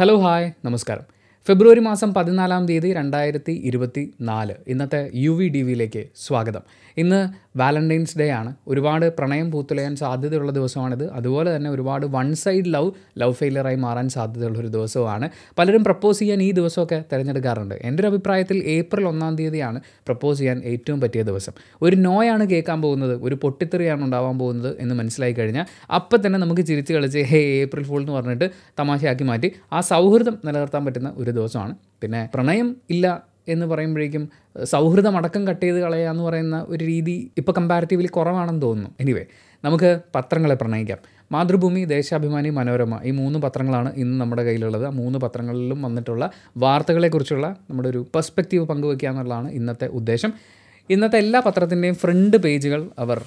[0.00, 1.05] Hello hi നമസ്കാരം
[1.47, 4.53] ഫെബ്രുവരി മാസം പതിനാലാം തീയതി രണ്ടായിരത്തി ഇരുപത്തി നാല്.
[4.67, 6.61] ഇന്നത്തെ യു വി ഡി വിയിലേക്ക് സ്വാഗതം.
[6.97, 7.19] ഇന്ന്
[7.57, 8.55] വാലന്റൈൻസ് ഡേ ആണ്.
[8.67, 11.11] ഒരുപാട് പ്രണയം പൂത്തുലയാൻ സാധ്യതയുള്ള ദിവസമാണിത്.
[11.11, 16.43] അതുപോലെ തന്നെ ഒരുപാട് വൺ സൈഡ് ലവ് ലവ് ഫെയിലിയറായി മാറാൻ സാധ്യതയുള്ള ഒരു ദിവസമാണ് പലരും പ്രപ്പോസ് ചെയ്യാൻ
[16.43, 17.75] ഈ ദിവസമൊക്കെ തിരഞ്ഞെടുക്കാറുണ്ട്.
[17.81, 21.53] എന്റെ ഒരു അഭിപ്രായത്തിൽ ഏപ്രിൽ ഒന്നാം തീയതിയാണ് പ്രപ്പോസ് ചെയ്യാൻ ഏറ്റവും പറ്റിയ ദിവസം.
[21.81, 26.93] ഒരു നോയാണ് കേൾക്കാൻ പോകുന്നത് ഒരു പൊട്ടിത്തെറിയാണ് ഉണ്ടാവാൻ പോകുന്നത് എന്ന് മനസ്സിലായി കഴിഞ്ഞാൽ അപ്പം തന്നെ നമുക്ക് ചിരിച്ച്
[26.93, 28.49] കളിച്ച് ഹേ ഏപ്രിൽ ഫുൾ എന്ന് പറഞ്ഞിട്ട്
[28.79, 31.75] തമാശയാക്കി മാറ്റി ആ സൗഹൃദം നിലനിർത്താൻ പറ്റുന്ന ഒരു ദിവസമാണ്.
[32.01, 34.29] പിന്നെ പ്രണയം ഇല്ല എന്ന് പറയുമ്പോഴേക്കും
[34.63, 38.91] സൗഹൃദം അടക്കം കട്ട് ചെയ്ത് കളയുക എന്ന് പറയുന്ന ഒരു രീതി ഇപ്പോൾ കമ്പാരിറ്റീവ്ലി കുറവാണെന്ന് തോന്നുന്നു.
[38.99, 39.25] എനിവേ
[39.63, 40.97] നമുക്ക് പത്രങ്ങളെ പ്രണയിക്കാം.
[41.31, 44.85] മാതൃഭൂമി ദേശാഭിമാനി മനോരമ ഈ മൂന്ന് പത്രങ്ങളാണ് ഇന്ന് നമ്മുടെ കയ്യിലുള്ളത്.
[44.85, 50.33] ആ മൂന്ന് പത്രങ്ങളിലും വന്നിട്ടുള്ള വാർത്തകളെക്കുറിച്ചുള്ള നമ്മുടെ ഒരു പെർസ്പെക്റ്റീവ് പങ്കുവയ്ക്കുക എന്നുള്ളതാണ് ഇന്നത്തെ ഉദ്ദേശം.
[50.89, 53.21] ഇന്നത്തെ എല്ലാ പത്രത്തിന്റെയും ഫ്രണ്ട് പേജുകൾ അവർ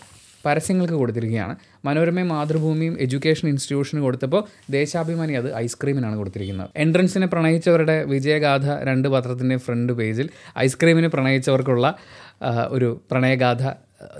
[0.47, 1.55] പരസ്യങ്ങൾക്ക് കൊടുത്തിരിക്കുകയാണ്.
[1.85, 6.71] മനോരമയും മാതൃഭൂമിയും എഡ്യൂക്കേഷൻ ഇൻസ്റ്റിറ്റ്യൂഷന് കൊടുത്തപ്പോൾ ദേശാഭിമാനി അത് ഐസ്ക്രീമിനാണ് കൊടുത്തിരിക്കുന്നത്.
[6.77, 10.29] എൻട്രൻസിനെ പ്രണയിച്ചവരുടെ വിജയഗാഥ രണ്ട് പത്രത്തിന്റെ ഫ്രണ്ട് പേജിൽ
[10.67, 11.87] ഐസ്ക്രീമിനെ പ്രണയിച്ചവർക്കുള്ള
[12.77, 13.63] ഒരു പ്രണയഗാഥ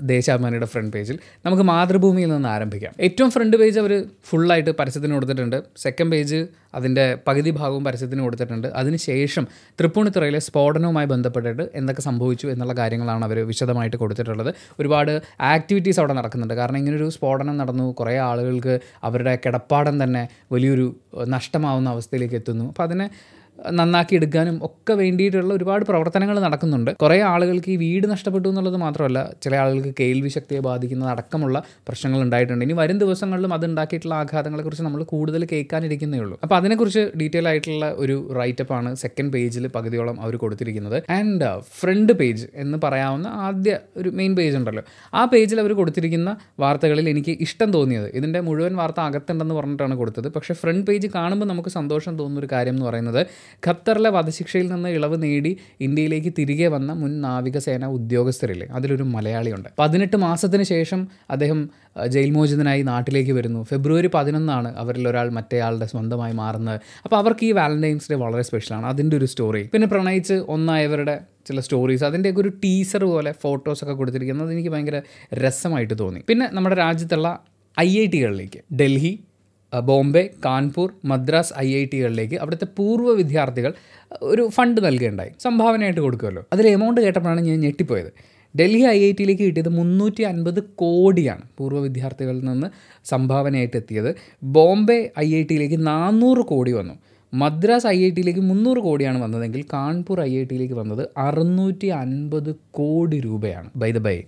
[0.03, 2.93] ദേശാഭിമാനിയുടെ ഫ്രണ്ട് പേജിൽ നമുക്ക് മാതൃഭൂമിയിൽ നിന്ന് ആരംഭിക്കാം.
[3.01, 5.63] ഏറ്റവും ഫ്രണ്ട് പേജ് അവർ ഫുള്ളായിട്ട് പരസ്യത്തിന് കൊടുത്തിട്ടുണ്ട്.
[5.77, 8.69] സെക്കൻഡ് പേജ് അതിന്റെ പകുതി ഭാഗവും പരസ്യത്തിന് കൊടുത്തിട്ടുണ്ട്.
[8.69, 9.47] അതിനുശേഷം
[9.81, 14.55] തൃപ്പൂണിത്തുറയിലെ സ്ഫോടനവുമായി ബന്ധപ്പെട്ടിട്ട് എന്തൊക്കെ സംഭവിച്ചു എന്നുള്ള കാര്യങ്ങളാണ് അവർ വിശദമായിട്ട് കൊടുത്തിട്ടുള്ളത്.
[14.81, 16.55] ഒരുപാട് ആക്ടിവിറ്റീസ് അവിടെ നടക്കുന്നുണ്ട്.
[16.55, 17.93] കാരണം ഇങ്ങനൊരു സ്ഫോടനം നടന്നു.
[17.93, 20.97] കുറേ ആളുകൾക്ക് അവരുടെ കിടപ്പാടം തന്നെ വലിയൊരു
[21.29, 22.65] നഷ്ടമാവുന്ന അവസ്ഥയിലേക്ക് എത്തുന്നു.
[22.65, 23.11] അപ്പോൾ അതിനെ
[23.59, 26.91] നന്നാക്കി എടുക്കാനും ഒക്കെ വേണ്ടിയിട്ടുള്ള ഒരുപാട് പ്രവർത്തനങ്ങൾ നടക്കുന്നുണ്ട്.
[27.03, 31.57] കുറേ ആളുകൾക്ക് ഈ വീട് നഷ്ടപ്പെട്ടു എന്നുള്ളത് മാത്രമല്ല ചില ആളുകൾക്ക് കേൾവി ശക്തിയെ ബാധിക്കുന്നത് അടക്കമുള്ള
[31.89, 32.65] പ്രശ്നങ്ങൾ ഉണ്ടായിട്ടുണ്ട്.
[32.65, 36.39] ഇനി വരും ദിവസങ്ങളിലും അത് ഉണ്ടാക്കിയിട്ടുള്ള ആഘാതങ്ങളെക്കുറിച്ച് നമ്മൾ കൂടുതൽ കേൾക്കാനിരിക്കുന്നേ ഉള്ളൂ.
[36.43, 41.03] അപ്പോൾ അതിനെക്കുറിച്ച് ഡീറ്റെയിൽ ആയിട്ടുള്ള ഒരു റൈറ്റപ്പാണ് സെക്കൻഡ് പേജിൽ പകുതിയോളം അവർ കൊടുത്തിരിക്കുന്നത്.
[41.19, 44.85] ആൻഡ് ഫ്രണ്ട് പേജ് എന്ന് പറയാവുന്ന ആദ്യ ഒരു മെയിൻ പേജ് ഉണ്ടല്ലോ.
[45.15, 50.29] ആ പേജിൽ അവർ കൊടുത്തിരിക്കുന്ന വാർത്തകളിൽ എനിക്ക് ഇഷ്ടം തോന്നിയത് ഇതിന്റെ മുഴുവൻ വാർത്ത അകത്തുണ്ടെന്ന് പറഞ്ഞിട്ടാണ് കൊടുത്തത്.
[50.29, 53.21] പക്ഷേ ഫ്രണ്ട് പേജ് കാണുമ്പോൾ നമുക്ക് സന്തോഷം തോന്നുന്ന ഒരു കാര്യം എന്ന് പറയുന്നത്
[53.67, 58.67] ഖത്തറിലെ വധശിക്ഷയിൽ നിന്ന് ഇളവ് നേടി ഇന്ത്യയിലേക്ക് തിരികെ വന്ന മുൻ നാവികസേന ഉദ്യോഗസ്ഥരില്ലേ?
[58.67, 59.69] അതിലൊരു മലയാളിയുണ്ട്.
[59.79, 61.71] പതിനെട്ട് മാസത്തിന് ശേഷം അദ്ദേഹം
[62.07, 63.65] ജയിൽ മോചിതനായി നാട്ടിലേക്ക് വരുന്നു.
[63.65, 66.81] ഫെബ്രുവരി പതിനൊന്നാണ് അവരിൽ ഒരാൾ മറ്റേയാളുടെ സ്വന്തമായി മാറുന്നത്.
[67.05, 68.87] അപ്പോൾ അവർക്ക് ഈ വാലന്റൈൻസ് ഡേ വളരെ സ്പെഷ്യലാണ്.
[68.87, 69.71] അതിന്റെ ഒരു സ്റ്റോറി.
[69.73, 75.03] പിന്നെ പ്രണയിച്ച് ഒന്നായവരുടെ ചില സ്റ്റോറീസ് അതിന്റെയൊക്കെ ഒരു ടീസർ പോലെ ഫോട്ടോസൊക്കെ കൊടുത്തിരിക്കുന്നത് എനിക്ക് ഭയങ്കര
[75.35, 76.21] രസമായിട്ട് തോന്നി.
[76.29, 77.39] പിന്നെ നമ്മുടെ രാജ്യത്തുള്ള
[77.81, 78.75] ഐ ഐ ടികളിലേക്ക്.
[78.75, 79.21] ഡൽഹി
[79.81, 83.75] ബോംബെ കാൺപൂർ മദ്രാസ് ഐ ഐ ടികളിലേക്ക് അവിടുത്തെ പൂർവ വിദ്യാർത്ഥികൾ
[84.23, 86.45] ഒരു ഫണ്ട് നൽകുകയുണ്ടായി സംഭാവനയായിട്ട് കൊടുക്കുമല്ലോ.
[86.53, 88.13] അതിൽ എമൗണ്ട് കേട്ടപ്പോഴാണ് ഞാൻ ഞെട്ടിപ്പോയത്.
[88.59, 92.67] ഡൽഹി ഐ ഐ ടിയിലേക്ക് കിട്ടിയത് മുന്നൂറ്റി അൻപത് കോടിയാണ് പൂർവ വിദ്യാർത്ഥികളിൽ നിന്ന്
[93.05, 94.15] സംഭാവനയായിട്ട് എത്തിയത്.
[94.43, 96.95] ബോംബെ ഐ ഐ ടിയിലേക്ക് നാനൂറ് കോടി വന്നു.
[97.35, 103.21] മദ്രാസ് ഐ ഐ ടിയിലേക്ക് മുന്നൂറ് കോടിയാണ് വന്നതെങ്കിൽ കാൺപൂർ ഐ ഐ ടിയിലേക്ക് വന്നത് അറുന്നൂറ്റി അൻപത് കോടി
[103.21, 103.71] രൂപയാണ്.
[103.77, 104.25] ബൈ ദ ബൈ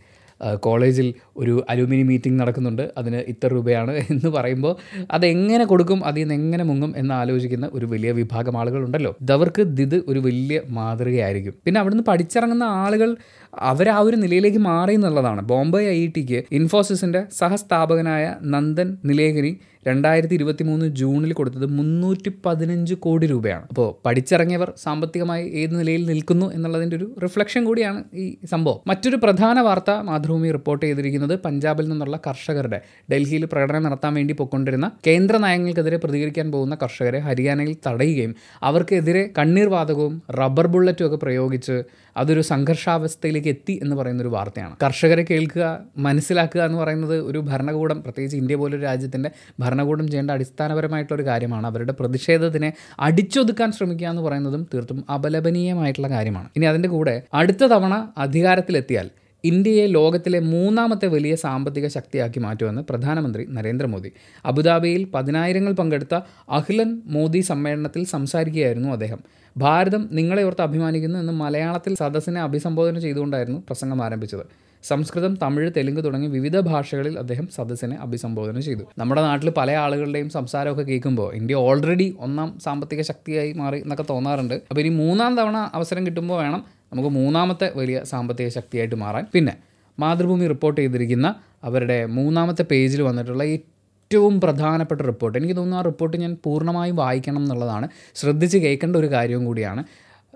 [0.61, 2.91] കോളേജിൽ ഒരു അലുമിനി മീറ്റിംഗ് നടക്കുന്നുണ്ട്.
[2.99, 4.77] അതിന് ഇത്ര രൂപയാണ് എന്ന് പറയുമ്പോൾ
[5.11, 9.17] അതെങ്ങനെ കൊടുക്കും അതിൽ നിന്ന് എങ്ങനെ മുങ്ങും എന്ന് ആലോചിക്കുന്ന ഒരു വലിയ വിഭാഗം ആളുകളുണ്ടല്ലോ.
[9.21, 11.55] ഇതവർക്ക് ഇത് ഒരു വലിയ മാതൃകയായിരിക്കും.
[11.65, 13.17] പിന്നെ അവിടുന്ന് പഠിച്ചിറങ്ങുന്ന ആളുകൾ
[13.57, 15.43] അവർ ആ ഒരു നിലയിലേക്ക് മാറി എന്നുള്ളതാണ്.
[15.43, 22.95] ബോംബെ ഐ ഐ ടിക്ക് ഇൻഫോസിസിന്റെ സഹസ്ഥാപകനായ നന്ദൻ നിലേകരി രണ്ടായിരത്തി ഇരുപത്തി മൂന്ന് ജൂണിൽ കൊടുത്തത് മുന്നൂറ്റി പതിനഞ്ച്
[22.95, 23.65] കോടി രൂപയാണ്.
[23.69, 28.81] അപ്പോൾ പഠിച്ചിറങ്ങിയവർ സാമ്പത്തികമായി ഏത് നിലയിൽ നിൽക്കുന്നു എന്നുള്ളതിന്റെ ഒരു റിഫ്ലക്ഷൻ കൂടിയാണ് ഈ സംഭവം.
[28.87, 32.81] മറ്റൊരു പ്രധാന വാർത്ത മാതൃഭൂമി റിപ്പോർട്ട് ചെയ്തിരിക്കുന്നത് പഞ്ചാബിൽ നിന്നുള്ള കർഷകരുടെ
[33.13, 40.23] ഡൽഹിയിൽ പ്രകടനം നടത്താൻ വേണ്ടി പൊക്കൊണ്ടിരുന്ന കേന്ദ്ര നയങ്ങൾക്കെതിരെ പ്രതികരിക്കാൻ പോകുന്ന കർഷകരെ ഹരിയാനയിൽ തടയുകയും അവർക്കെതിരെ കണ്ണീർ വാതകവും
[40.31, 41.83] റബ്ബർ ബുള്ളറ്റും ഒക്കെ പ്രയോഗിച്ച്
[42.17, 44.77] അതൊരു സംഘർഷാവസ്ഥയിലേക്ക് എത്തി എന്ന് പറയുന്ന ഒരു വാർത്തയാണ്.
[44.83, 45.65] കർഷകരെ കേൾക്കുക
[45.99, 49.31] മനസ്സിലാക്കുക എന്ന് പറയുന്നത് ഒരു ഭരണകൂടം പ്രത്യേകിച്ച് ഇന്ത്യ പോലൊരു രാജ്യത്തിന്റെ
[49.61, 51.67] ഭരണകൂടം ചെയ്യേണ്ട അടിസ്ഥാനപരമായിട്ടുള്ള ഒരു കാര്യമാണ്.
[51.67, 56.49] അവരുടെ പ്രതിഷേധത്തിനെ അടിച്ചൊതുക്കാൻ ശ്രമിക്കുക എന്ന് പറയുന്നതും തീർത്തും അപലപനീയമായിട്ടുള്ള കാര്യമാണ്.
[56.57, 59.11] ഇനി അതിന്റെ കൂടെ അടുത്ത തവണ അധികാരത്തിലെത്തിയാൽ
[59.51, 64.11] ഇന്ത്യയെ ലോകത്തിലെ മൂന്നാമത്തെ വലിയ സാമ്പത്തിക ശക്തിയാക്കി മാറ്റുമെന്ന് പ്രധാനമന്ത്രി നരേന്ദ്രമോദി.
[64.47, 66.15] അബുദാബിയിൽ പതിനായിരങ്ങൾ പങ്കെടുത്ത
[66.59, 69.21] അഖിലൻ മോദി സമ്മേളനത്തിൽ സംസാരിക്കുകയായിരുന്നു അദ്ദേഹം.
[69.57, 74.47] ഭാരതം നിങ്ങളെ ഓർത്ത് അഭിമാനിക്കുന്നു എന്ന് മലയാളത്തിൽ സദസ്സിനെ അഭിസംബോധന ചെയ്തുകൊണ്ടായിരുന്നു പ്രസംഗം ആരംഭിച്ചത്.
[74.85, 78.85] സംസ്കൃതം തമിഴ് തെലുങ്ക് തുടങ്ങി വിവിധ ഭാഷകളിൽ അദ്ദേഹം സദസ്സിനെ അഭിസംബോധന ചെയ്തു.
[78.99, 84.57] നമ്മുടെ നാട്ടിൽ പല ആളുകളുടെയും സംസാരമൊക്കെ കേൾക്കുമ്പോൾ ഇന്ത്യ ഓൾറെഡി ഒന്നാം സാമ്പത്തിക ശക്തിയായി മാറി എന്നൊക്കെ തോന്നാറുണ്ട്.
[84.71, 86.63] അപ്പോൾ ഇനി മൂന്നാം തവണ അവസരം കിട്ടുമ്പോൾ വേണം
[86.97, 89.27] നമുക്ക് മൂന്നാമത്തെ വലിയ സാമ്പത്തിക ശക്തിയായിട്ട് മാറാൻ.
[89.33, 89.57] പിന്നെ
[89.99, 91.35] മാതൃഭൂമി റിപ്പോർട്ട് ചെയ്തിരിക്കുന്ന
[91.65, 95.39] അവരുടെ മൂന്നാമത്തെ പേജിൽ വന്നിട്ടുള്ള ഏറ്റവും പ്രധാനപ്പെട്ട റിപ്പോർട്ട്.
[95.39, 97.89] എനിക്ക് തോന്നുന്നു ആ റിപ്പോർട്ട് ഞാൻ പൂർണമായും വായിക്കണം എന്നുള്ളതാണ്.
[98.15, 99.85] ശ്രദ്ധിച്ച് കേൾക്കേണ്ട ഒരു കാര്യവും കൂടിയാണ്.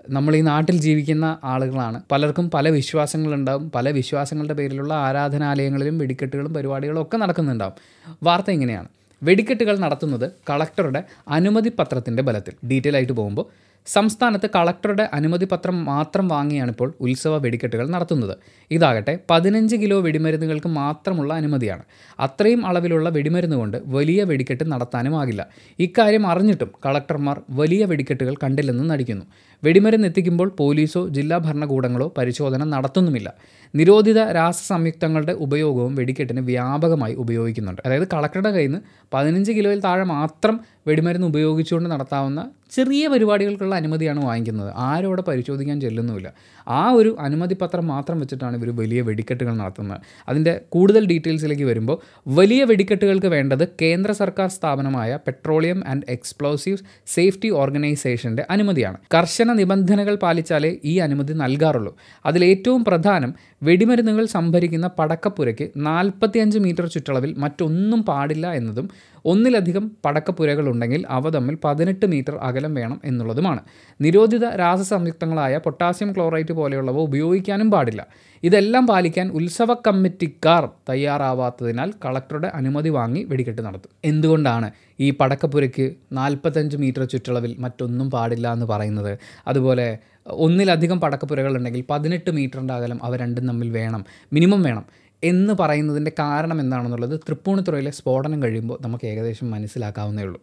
[0.09, 2.01] നമ്മൾ ഈ നാട്ടിൽ ജീവിക്കുന്ന ആളുകളാണ്.
[2.11, 3.71] പലർക്കും പല വിശ്വാസങ്ങളുണ്ടാവും.
[3.71, 7.73] പല വിശ്വാസങ്ങളുടെ പേരിലുള്ള ആരാധനാലയങ്ങളിലും വെടിക്കെട്ടുകളും പരിപാടികളും ഒക്കെ നടക്കുന്നുണ്ടാവും.
[8.23, 8.87] വാർത്ത ഇങ്ങനെയാണ്.
[9.23, 12.67] വെടിക്കെട്ടുകൾ നടത്തുന്നത് കളക്ടറുടെ അനുമതി പത്രത്തിന്റെ ബലത്തിൽ.
[12.67, 18.37] ഡീറ്റെയിൽ ആയിട്ട് പോകുമ്പോൾ സംസ്ഥാനത്ത് കളക്ടറുടെ അനുമതി പത്രം മാത്രം വാങ്ങിയാണ് ഇപ്പോൾ ഉത്സവ വെടിക്കെട്ടുകൾ നടത്തുന്നത്.
[18.71, 21.83] ഇതാകട്ടെ പതിനഞ്ച് കിലോ വെടിമരുന്നുകൾക്ക് മാത്രമുള്ള അനുമതിയാണ്.
[22.19, 25.49] അത്രയും അളവിലുള്ള വെടിമരുന്ന് കൊണ്ട് വലിയ വെടിക്കെട്ട് നടത്താനുമാകില്ല.
[25.79, 29.25] ഇക്കാര്യം അറിഞ്ഞിട്ടും കളക്ടർമാർ വലിയ വെടിക്കെട്ടുകൾ കണ്ടില്ലെന്ന് നടിക്കുന്നു.
[29.63, 33.33] വെടിമരുന്ന് എത്തിക്കുമ്പോൾ പോലീസോ ജില്ലാ ഭരണകൂടങ്ങളോ പരിശോധന നടത്തുന്നുമില്ല.
[33.75, 37.81] നിരോധിത രാസസംയുക്തങ്ങളുടെ ഉപയോഗവും വെടിക്കെട്ടിന് വ്യാപകമായി ഉപയോഗിക്കുന്നുണ്ട്.
[37.85, 38.81] അതായത് കളക്ടറുടെ കയ്യിൽ നിന്ന്
[39.13, 44.73] പതിനഞ്ച് കിലോയിൽ താഴെ മാത്രം വെടിമരുന്ന് ഉപയോഗിച്ചുകൊണ്ട് നടത്താവുന്ന ചെറിയ പരിപാടികൾക്കുള്ള അനുമതിയാണ് വാങ്ങിക്കുന്നത്.
[44.75, 46.33] ആരും അവിടെ പരിശോധിക്കാൻ ചെല്ലുന്നുമില്ല.
[46.71, 50.01] ആ ഒരു അനുമതി പത്രം മാത്രം വെച്ചിട്ടാണ് ഇവർ വലിയ വെടിക്കെട്ടുകൾ നടത്തുന്നത്.
[50.29, 51.97] അതിന്റെ കൂടുതൽ ഡീറ്റെയിൽസിലേക്ക് വരുമ്പോൾ
[52.39, 56.83] വലിയ വെടിക്കെട്ടുകൾക്ക് വേണ്ടത് കേന്ദ്ര സർക്കാർ സ്ഥാപനമായ പെട്രോളിയം ആൻഡ് എക്സ്പ്ലോസീവ്സ്
[57.15, 58.97] സേഫ്റ്റി ഓർഗനൈസേഷന്റെ അനുമതിയാണ്.
[59.15, 61.93] കർശന നിബന്ധനകൾ പാലിച്ചാലേ ഈ അനുമതി നൽകാറുള്ളൂ.
[62.25, 63.33] അതിലേറ്റവും പ്രധാനം
[63.63, 68.87] വെടിമരുന്നുകൾ സംഭരിക്കുന്ന പടക്കപ്പുരയ്ക്ക് നാൽപ്പത്തിയഞ്ച് മീറ്റർ ചുറ്റളവിൽ മറ്റൊന്നും പാടില്ല എന്നതും
[69.25, 73.59] ഒന്നിലധികം പടക്കപ്പുരകൾ ഉണ്ടെങ്കിൽ അവ തമ്മിൽ പതിനെട്ട് മീറ്റർ അകലം വേണം എന്നുള്ളതുമാണ്.
[74.01, 78.07] നിരോധിത രാസസംയുക്തങ്ങളായ പൊട്ടാസ്യം ക്ലോറൈറ്റ് പോലെയുള്ളവ ഉപയോഗിക്കാനും പാടില്ല.
[78.43, 83.91] ഇതെല്ലാം പാലിക്കാൻ ഉത്സവ കമ്മിറ്റിക്കാർ തയ്യാറാവാത്തതിനാൽ കളക്ടറുടെ അനുമതി വാങ്ങി വെടിക്കെട്ട് നടത്തും.
[84.05, 89.17] എന്തുകൊണ്ടാണ് ഈ പടക്കപ്പുരയ്ക്ക് നാൽപ്പത്തഞ്ച് മീറ്റർ ചുറ്റളവിൽ മറ്റൊന്നും പാടില്ല എന്ന് പറയുന്നത്?
[89.47, 89.97] അതുപോലെ
[90.27, 95.00] ഒന്നിലധികം പടക്കപ്പുരകൾ ഉണ്ടെങ്കിൽ പതിനെട്ട് മീറ്ററിന്റെ അകലം അവ രണ്ടും തമ്മിൽ വേണം മിനിമം വേണം.
[95.23, 100.39] എന്ന് പറയുന്നതിന്റെ കാരണം എന്താണെന്നുള്ളത് തൃപ്പൂണിത്തുറയിലെ സ്ഫോടനം കഴിയുമ്പോൾ നമുക്ക് ഏകദേശം മനസ്സിലാക്കാവുന്നേ ഉള്ളൂ.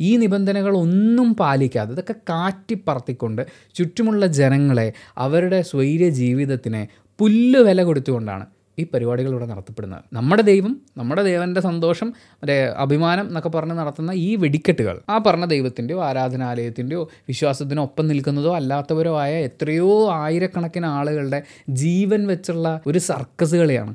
[0.00, 6.88] ഈ നിബന്ധനകളൊന്നും പാലിക്കാതെ ഇതൊക്കെ കാറ്റിപ്പറത്തിക്കൊണ്ട് ചുറ്റുമുള്ള ജനങ്ങളെ അവരുടെ സ്വൈര്യ ജീവിതത്തിനെ
[7.18, 8.46] പുല്ല് വില കൊടുത്തുകൊണ്ടാണ്
[8.78, 10.02] ഈ പരിപാടികൾ ഇവിടെ നടത്തപ്പെടുന്നത്.
[10.12, 12.08] നമ്മുടെ ദൈവം നമ്മുടെ ദേവന്റെ സന്തോഷം
[12.42, 19.20] മറ്റേ അഭിമാനം എന്നൊക്കെ പറഞ്ഞ് നടത്തുന്ന ഈ വെടിക്കെട്ടുകൾ ആ പറഞ്ഞ ദൈവത്തിന്റെയോ ആരാധനാലയത്തിന്റെയോ വിശ്വാസത്തിനോ ഒപ്പം നിൽക്കുന്നതോ അല്ലാത്തവരോ
[19.20, 23.94] ആയ എത്രയോ ആയിരക്കണക്കിന് ആളുകളുടെ ജീവൻ വെച്ചുള്ള ഒരു സർക്കസ് കളിയാണ്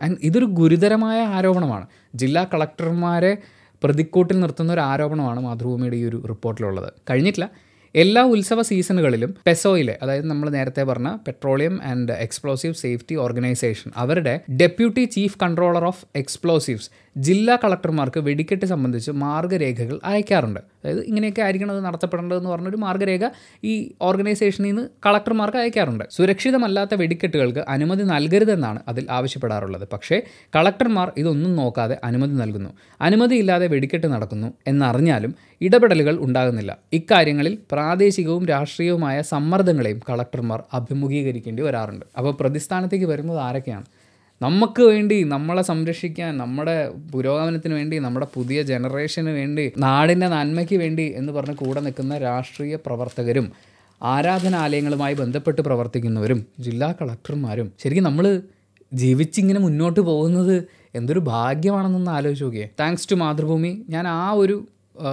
[0.00, 1.86] ആൻഡ് ഇതൊരു ഗുരുതരമായ ആരോപണമാണ്.
[2.14, 3.36] ജില്ലാ കളക്ടർമാരെ
[3.84, 6.92] പ്രതിക്കൂട്ടിൽ നിർത്തുന്ന ഒരു ആരോപണമാണ് മാതൃഭൂമിയുടെ ഈ ഒരു റിപ്പോർട്ടിലുള്ളത്.
[7.10, 7.48] കഴിഞ്ഞിട്ടില്ല.
[7.94, 15.04] എല്ലാ ഉത്സവ സീസണുകളിലും പെസോയിലെ അതായത് നമ്മൾ നേരത്തെ പറഞ്ഞ petroleum and explosive safety organisation അവരുടെ deputy
[15.04, 20.60] chief controller of explosives ജില്ലാ കളക്ടർമാർക്ക് വെടിക്കെട്ട് സംബന്ധിച്ച് മാർഗരേഖകൾ അയക്കാറുണ്ട്.
[20.60, 23.24] അതായത് ഇങ്ങനെയൊക്കെ ആയിരിക്കണം അത് നടത്തപ്പെടേണ്ടതെന്ന് പറഞ്ഞൊരു മാർഗരേഖ
[23.64, 26.04] ഈ ഓർഗനൈസേഷനിൽ നിന്ന് കളക്ടർമാർക്ക് അയക്കാറുണ്ട്.
[26.10, 29.88] സുരക്ഷിതമല്ലാത്ത വെടിക്കെട്ടുകൾക്ക് അനുമതി നൽകരുതെന്നാണ് അതിൽ ആവശ്യപ്പെടാറുള്ളത്.
[29.92, 30.22] പക്ഷേ
[30.56, 32.70] കളക്ടർമാർ ഇതൊന്നും നോക്കാതെ അനുമതി നൽകുന്നു.
[33.00, 36.78] അനുമതിയില്ലാതെ വെടിക്കെട്ട് നടക്കുന്നു എന്നറിഞ്ഞാലും ഇടപെടലുകൾ ഉണ്ടാകുന്നില്ല.
[36.92, 42.06] ഇക്കാര്യങ്ങളിൽ പ്രാദേശികവും രാഷ്ട്രീയവുമായ സമ്മർദ്ദങ്ങളെയും കളക്ടർമാർ അഭിമുഖീകരിക്കേണ്ടി വരാറുണ്ട്.
[42.18, 43.86] അപ്പോൾ പ്രതിസ്ഥാനത്തേക്ക് വരുന്നത് ആരൊക്കെയാണ്?
[44.42, 51.32] നമുക്ക് വേണ്ടി നമ്മളെ സംരക്ഷിക്കാൻ നമ്മുടെ പുരോഗമനത്തിന് വേണ്ടി നമ്മുടെ പുതിയ ജനറേഷന് വേണ്ടി നാടിന്റെ നന്മയ്ക്ക് വേണ്ടി എന്ന്
[51.32, 53.52] പറഞ്ഞ് കൂടെ നിൽക്കുന്ന രാഷ്ട്രീയ പ്രവർത്തകരും
[54.02, 58.42] ആരാധനാലയങ്ങളുമായി ബന്ധപ്പെട്ട് പ്രവർത്തിക്കുന്നവരും ജില്ലാ കളക്ടർമാരും ശരിക്കും നമ്മൾ
[58.92, 62.68] ജീവിച്ചിങ്ങനെ മുന്നോട്ട് പോകുന്നത് എന്തൊരു ഭാഗ്യമാണെന്നൊന്ന് ആലോചിച്ച് നോക്കിയേ.
[62.80, 63.84] Thanks to Mathrubhumi.
[63.88, 64.68] ഞാൻ ആ ഒരു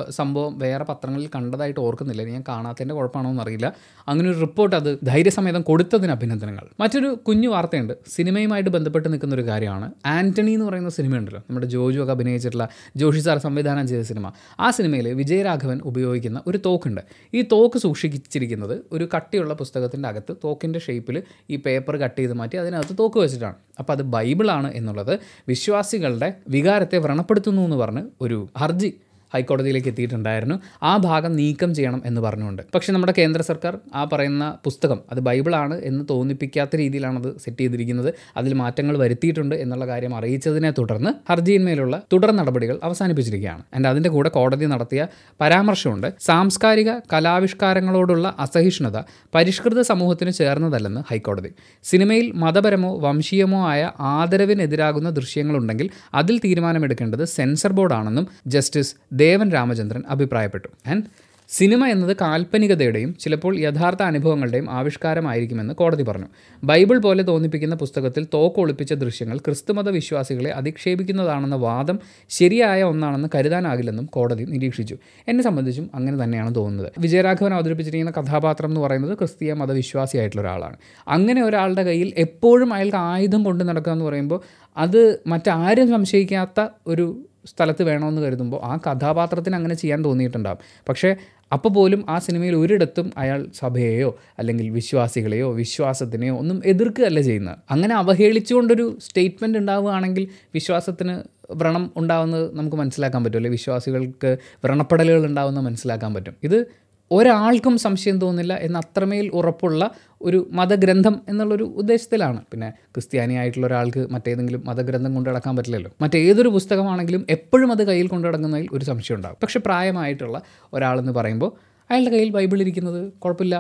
[0.10, 2.24] സംഭവം വേറെ പത്രങ്ങളിൽ കണ്ടതായിട്ട് ഓർക്കുന്നില്ല.
[2.24, 3.74] ഞാൻ കാണാത്തതിന്റെ കുഴപ്പമാണോ എന്നറിയില്ല
[4.08, 6.66] അങ്ങനെ ഒരു റിപ്പോർട്ട് അത് ധൈര്യസമേതം കൊടുത്തതിന് അഭിനന്ദനങ്ങൾ.
[6.80, 7.94] മറ്റൊരു കുഞ്ഞു വാർത്തയുണ്ട്.
[8.08, 9.92] സിനിമയുമായിട്ട് ബന്ധപ്പെട്ട് നിൽക്കുന്ന ഒരു കാര്യമാണ്.
[10.06, 11.40] ആന്റണി എന്ന് പറയുന്ന സിനിമയുണ്ടല്ലോ.
[11.40, 14.32] നമ്മുടെ ജോജു ഒക്കെ അഭിനയിച്ചിട്ടുള്ള ജോഷി സാർ സംവിധാനം ചെയ്ത സിനിമ.
[14.60, 17.02] ആ സിനിമയിൽ വിജയരാഘവൻ ഉപയോഗിക്കുന്ന ഒരു തോക്കുണ്ട്.
[17.34, 22.98] ഈ തോക്ക് സൂക്ഷിച്ചിരിക്കുന്നത് ഒരു കട്ടിയുള്ള പുസ്തകത്തിന്റെ അകത്ത് തോക്കിന്റെ ഷേപ്പിൽ ഈ പേപ്പർ കട്ട് ചെയ്ത് മാറ്റി അതിനകത്ത്
[23.00, 23.56] തോക്ക് വെച്ചിട്ടാണ്.
[23.80, 28.94] അപ്പോൾ അത് ബൈബിളാണ് എന്നുള്ളത് വിശ്വാസികളുടെ വികാരത്തെ വ്രണപ്പെടുത്തുന്നു എന്ന് പറഞ്ഞ് ഒരു ഹർജി
[29.34, 30.56] ഹൈക്കോടതിയിലേക്ക് എത്തിയിട്ടുണ്ടായിരുന്നു.
[30.84, 32.62] ആ ഭാഗം നീക്കം ചെയ്യണം എന്ന് പറഞ്ഞുകൊണ്ട്.
[32.76, 38.14] പക്ഷേ നമ്മുടെ കേന്ദ്ര സർക്കാർ ആ പറയുന്ന പുസ്തകം അത് ബൈബിളാണ് എന്ന് തോന്നിപ്പിക്കാത്ത രീതിയിലാണ് അത് സെറ്റ് ചെയ്തിരിക്കുന്നത്.
[38.38, 43.64] അതിൽ മാറ്റങ്ങൾ വരുത്തിയിട്ടുണ്ട് എന്നുള്ള കാര്യം അറിയിച്ചതിനെ തുടർന്ന് ഹർജിയിന്മേലുള്ള തുടർ നടപടികൾ അവസാനിപ്പിച്ചിരിക്കുകയാണ്.
[43.76, 45.08] ആൻഡ് അതിന്റെ കൂടെ കോടതി നടത്തിയ
[45.42, 46.14] പരാമർശമുണ്ട്.
[46.20, 48.98] സാംസ്കാരിക കലാവിഷ്കാരങ്ങളോടുള്ള അസഹിഷ്ണുത
[49.36, 51.52] പരിഷ്കൃത സമൂഹത്തിന് ചേർന്നതല്ലെന്ന് ഹൈക്കോടതി.
[51.84, 60.70] സിനിമയിൽ മതപരമോ വംശീയമോ ആയ ആദരവിനെതിരാകുന്ന ദൃശ്യങ്ങളുണ്ടെങ്കിൽ അതിൽ തീരുമാനമെടുക്കേണ്ടത് സെൻസർ ബോർഡാണെന്നും ജസ്റ്റിസ് ദേവൻ രാമചന്ദ്രൻ അഭിപ്രായപ്പെട്ടു.
[60.92, 61.06] ആൻഡ്
[61.50, 66.28] സിനിമ എന്നത് കാൽപ്പനികതയുടെയും ചിലപ്പോൾ യഥാർത്ഥ അനുഭവങ്ങളുടെയും ആവിഷ്കാരമായിരിക്കുമെന്ന് കോടതി പറഞ്ഞു.
[66.64, 71.98] ബൈബിൾ പോലെ തോന്നിപ്പിക്കുന്ന പുസ്തകത്തിൽ തോക്കൊളിപ്പിച്ച ദൃശ്യങ്ങൾ ക്രിസ്തുമത വിശ്വാസികളെ അധിക്ഷേപിക്കുന്നതാണെന്ന വാദം
[72.38, 74.98] ശരിയായ ഒന്നാണെന്ന് കരുതാനാകില്ലെന്നും കോടതി നിരീക്ഷിച്ചു.
[75.28, 76.90] എന്നെ സംബന്ധിച്ചും അങ്ങനെ തന്നെയാണ് തോന്നുന്നത്.
[77.00, 80.80] വിജയരാഘവൻ അവതരിപ്പിച്ചിരിക്കുന്ന കഥാപാത്രം എന്ന് പറയുന്നത് ക്രിസ്തീയ മതവിശ്വാസിയായിട്ടുള്ള ഒരാളാണ്.
[81.08, 84.42] അങ്ങനെ ഒരാളുടെ കയ്യിൽ എപ്പോഴും അയാൾക്ക് ആയുധം കൊണ്ട് നടക്കുക എന്ന് പറയുമ്പോൾ
[84.78, 87.08] അത് മറ്റാരും സംശയിക്കാത്ത ഒരു
[87.46, 90.58] സ്ഥലത്ത് വേണമെന്ന് കരുതുമ്പോൾ ആ കഥാപാത്രത്തിന് അങ്ങനെ ചെയ്യാൻ തോന്നിയിട്ടുണ്ടാകും
[90.90, 91.16] പക്ഷേ
[91.54, 97.58] അപ്പോൾ പോലും ആ സിനിമയിൽ ഒരിടത്തും അയാൾ സഭയെയോ അല്ലെങ്കിൽ വിശ്വാസികളെയോ വിശ്വാസത്തിനെയോ ഒന്നും എതിർക്കുകയല്ല ചെയ്യുന്നത്.
[97.72, 103.38] അങ്ങനെ അവഹേളിച്ചുകൊണ്ടൊരു സ്റ്റേറ്റ്മെന്റ് ഉണ്ടാവുകയാണെങ്കിൽ വിശ്വാസത്തിന് വ്രണം ഉണ്ടാവുന്നത് നമുക്ക് മനസ്സിലാക്കാൻ പറ്റും.
[103.38, 106.34] അല്ലെങ്കിൽ വിശ്വാസികൾക്ക് വ്രണപ്പെടലുകൾ ഉണ്ടാവുന്നത് മനസ്സിലാക്കാൻ പറ്റും.
[106.44, 106.83] ഇത്
[107.14, 109.84] ഒരാൾക്കും സംശയം തോന്നില്ല എന്ന് അത്രമേൽ ഉറപ്പുള്ള
[110.22, 112.40] ഒരു മതഗ്രന്ഥം എന്നുള്ളൊരു ഉദ്ദേശത്തിലാണ്.
[112.52, 115.92] പിന്നെ ക്രിസ്ത്യാനി ആയിട്ടുള്ള ഒരാൾക്ക് മറ്റേതെങ്കിലും മതഗ്രന്ഥം കൊണ്ടു നടക്കാൻ പറ്റില്ലല്ലോ.
[116.02, 119.40] മറ്റേതൊരു പുസ്തകമാണെങ്കിലും എപ്പോഴും അത് കയ്യിൽ കൊണ്ടു നടക്കുന്നതിൽ ഒരു സംശയം ഉണ്ടാകും.
[119.44, 120.42] പക്ഷെ പ്രായമായിട്ടുള്ള
[120.74, 121.52] ഒരാളെന്ന് പറയുമ്പോൾ
[121.90, 123.56] അയാളുടെ കയ്യിൽ ബൈബിൾ ഇരിക്കുന്നത് കുഴപ്പമില്ല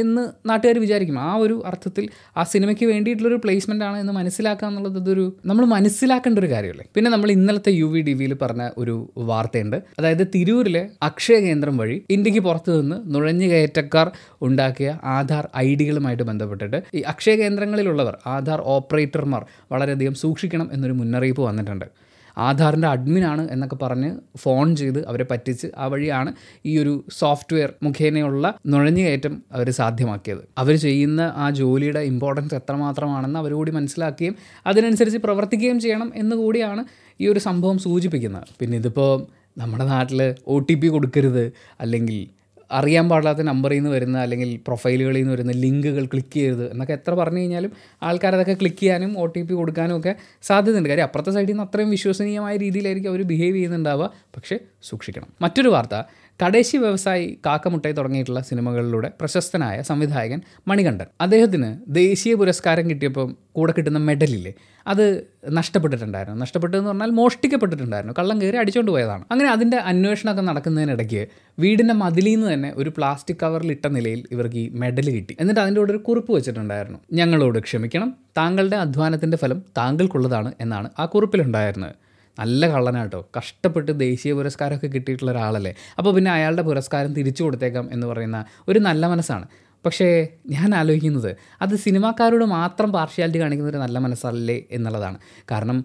[0.00, 1.18] എന്ന് നാട്ടുകാർ വിചാരിക്കും.
[1.18, 2.04] ആ ഒരു അർത്ഥത്തിൽ
[2.36, 6.86] ആ സിനിമയ്ക്ക് വേണ്ടിയിട്ടുള്ളൊരു പ്ലേസ്മെന്റ് ആണ് എന്ന് മനസ്സിലാക്കുക എന്നുള്ളത് ഇതൊരു നമ്മൾ മനസ്സിലാക്കേണ്ട ഒരു കാര്യമല്ലേ?
[6.96, 8.96] പിന്നെ നമ്മൾ ഇന്നലത്തെ യു വി ഡി വിയിൽ പറഞ്ഞ ഒരു
[9.30, 9.78] വാർത്തയുണ്ട്.
[9.98, 14.10] അതായത് തിരൂരിലെ അക്ഷയ കേന്ദ്രം വഴി ഇന്ത്യയ്ക്ക് പുറത്തു നിന്ന് നുഴഞ്ഞു കയറ്റക്കാർ
[14.42, 21.88] ഉണ്ടാക്കിയ ആധാർ ഐ ഡികളുമായിട്ട് ബന്ധപ്പെട്ടിട്ട് ഈ അക്ഷയ കേന്ദ്രങ്ങളിലുള്ളവർ ആധാർ ഓപ്പറേറ്റർമാർ വളരെയധികം സൂക്ഷിക്കണം എന്നൊരു മുന്നറിയിപ്പ് വന്നിട്ടുണ്ട്.
[22.46, 24.10] ആധാറിന്റെ അഡ്മിനാണ് എന്നൊക്കെ പറഞ്ഞ്
[24.42, 26.30] ഫോൺ ചെയ്ത് അവരെ പറ്റിച്ച് ആ വഴിയാണ്
[26.66, 30.42] ഈ ഒരു സോഫ്റ്റ്വെയർ മുഖേനയുള്ള നുഴഞ്ഞുകയറ്റം അവർ സാധ്യമാക്കിയത്.
[30.58, 36.84] അവർ ചെയ്യുന്ന ആ ജോലിയുടെ ഇമ്പോർട്ടൻസ് എത്രമാത്രമാണെന്ന് അവരുകൂടി മനസ്സിലാക്കുകയും അതിനനുസരിച്ച് പ്രവർത്തിക്കുകയും ചെയ്യണം എന്നുകൂടിയാണ്
[37.20, 38.48] ഈ ഒരു സംഭവം സൂചിപ്പിക്കുന്നത്.
[38.60, 39.12] പിന്നെ ഇതിപ്പോൾ
[39.58, 41.44] നമ്മുടെ നാട്ടിൽ ഒ ടി പി കൊടുക്കരുത്
[41.80, 42.20] അല്ലെങ്കിൽ
[42.72, 47.38] അറിയാൻ പാടില്ലാത്ത നമ്പറിൽ നിന്ന് വരുന്ന അല്ലെങ്കിൽ പ്രൊഫൈലുകളിൽ നിന്ന് വരുന്ന ലിങ്കുകൾ ക്ലിക്ക് ചെയ്യരുത് എന്നൊക്കെ എത്ര പറഞ്ഞു
[47.38, 47.72] കഴിഞ്ഞാലും
[48.02, 50.88] ആൾക്കാർ അതൊക്കെ ക്ലിക്ക് ചെയ്യാനും ഒ ടി പി കൊടുക്കാനും ഒക്കെ സാധ്യതയുണ്ട്.
[50.88, 54.10] കാര്യം അപ്പുറത്തെ സൈഡിൽ നിന്ന് അത്രയും വിശ്വസനീയമായ രീതിയിലായിരിക്കും അവർ ബിഹേവ് ചെയ്യുന്നുണ്ടാവുക.
[54.36, 55.28] പക്ഷേ സൂക്ഷിക്കണം.
[55.40, 56.02] മറ്റൊരു വാർത്ത
[56.42, 61.06] കടേശി വ്യവസായി കാക്കമുട്ടയെ തുടങ്ങിയിട്ടുള്ള സിനിമകളിലൂടെ പ്രശസ്തനായ സംവിധായകൻ മണികണ്ഠൻ.
[61.20, 64.52] അദ്ദേഹത്തിന് ദേശീയ പുരസ്കാരം കിട്ടിയപ്പം കൂടെ കിട്ടുന്ന മെഡലില്ലേ
[64.86, 66.40] അത് നഷ്ടപ്പെട്ടിട്ടുണ്ടായിരുന്നു.
[66.40, 68.14] നഷ്ടപ്പെട്ടതെന്ന് പറഞ്ഞാൽ മോഷ്ടിക്കപ്പെട്ടിട്ടുണ്ടായിരുന്നു.
[68.18, 69.24] കള്ളം കയറി അടിച്ചുകൊണ്ട് പോയതാണ്.
[69.30, 71.26] അങ്ങനെ അതിന്റെ അന്വേഷണമൊക്കെ നടക്കുന്നതിനിടയ്ക്ക്
[71.58, 75.36] വീടിന്റെ മതിലിൽ നിന്ന് തന്നെ ഒരു പ്ലാസ്റ്റിക് കവറിൽ ഇട്ട നിലയിൽ ഇവർക്ക് ഈ മെഡൽ കിട്ടി.
[75.40, 76.98] എന്നിട്ട് അതിന്റെ കൂടെ ഒരു കുറിപ്പ് വെച്ചിട്ടുണ്ടായിരുന്നു.
[77.12, 81.94] ഞങ്ങളോട് ക്ഷമിക്കണം താങ്കളുടെ അധ്വാനത്തിന്റെ ഫലം താങ്കൾക്കുള്ളതാണ് എന്നാണ് ആ കുറിപ്പിലുണ്ടായിരുന്നത്.
[82.40, 83.20] നല്ല കള്ളനാട്ടോ.
[83.38, 85.72] കഷ്ടപ്പെട്ട് ദേശീയ പുരസ്കാരമൊക്കെ കിട്ടിയിട്ടുള്ള ഒരാളല്ലേ.
[85.98, 89.46] അപ്പോൾ പിന്നെ അയാളുടെ പുരസ്കാരം തിരിച്ചു കൊടുത്തേക്കാം എന്ന് പറയുന്ന ഒരു നല്ല മനസ്സാണ്.
[89.84, 90.08] പക്ഷേ
[90.54, 91.30] ഞാൻ ആലോചിക്കുന്നത്
[91.62, 95.18] അത് സിനിമാക്കാരോട് മാത്രം പാർഷ്യാലിറ്റി കാണിക്കുന്ന ഒരു നല്ല മനസ്സല്ലേ എന്നുള്ളതാണ്.
[95.50, 95.78] കാരണം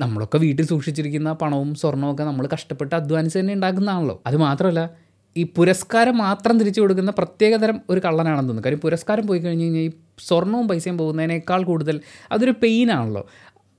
[0.00, 4.16] നമ്മളൊക്കെ വീട്ടിൽ സൂക്ഷിച്ചിരിക്കുന്ന പണവും സ്വർണവും ഒക്കെ നമ്മൾ കഷ്ടപ്പെട്ട് അധ്വാനിച്ച് തന്നെ ഉണ്ടാക്കുന്നതാണല്ലോ.
[4.26, 4.82] അത് മാത്രമല്ല
[5.36, 8.64] ഈ പുരസ്കാരം മാത്രം തിരിച്ചു കൊടുക്കുന്ന പ്രത്യേകതരം ഒരു കള്ളനാണെന്ന് തോന്നുന്നു.
[8.66, 12.00] കാര്യം പുരസ്കാരം പോയി കഴിഞ്ഞ് കഴിഞ്ഞാൽ ഈ സ്വർണവും പൈസയും പോകുന്നതിനേക്കാൾ കൂടുതൽ
[12.32, 13.22] അതൊരു പെയിനാണല്ലോ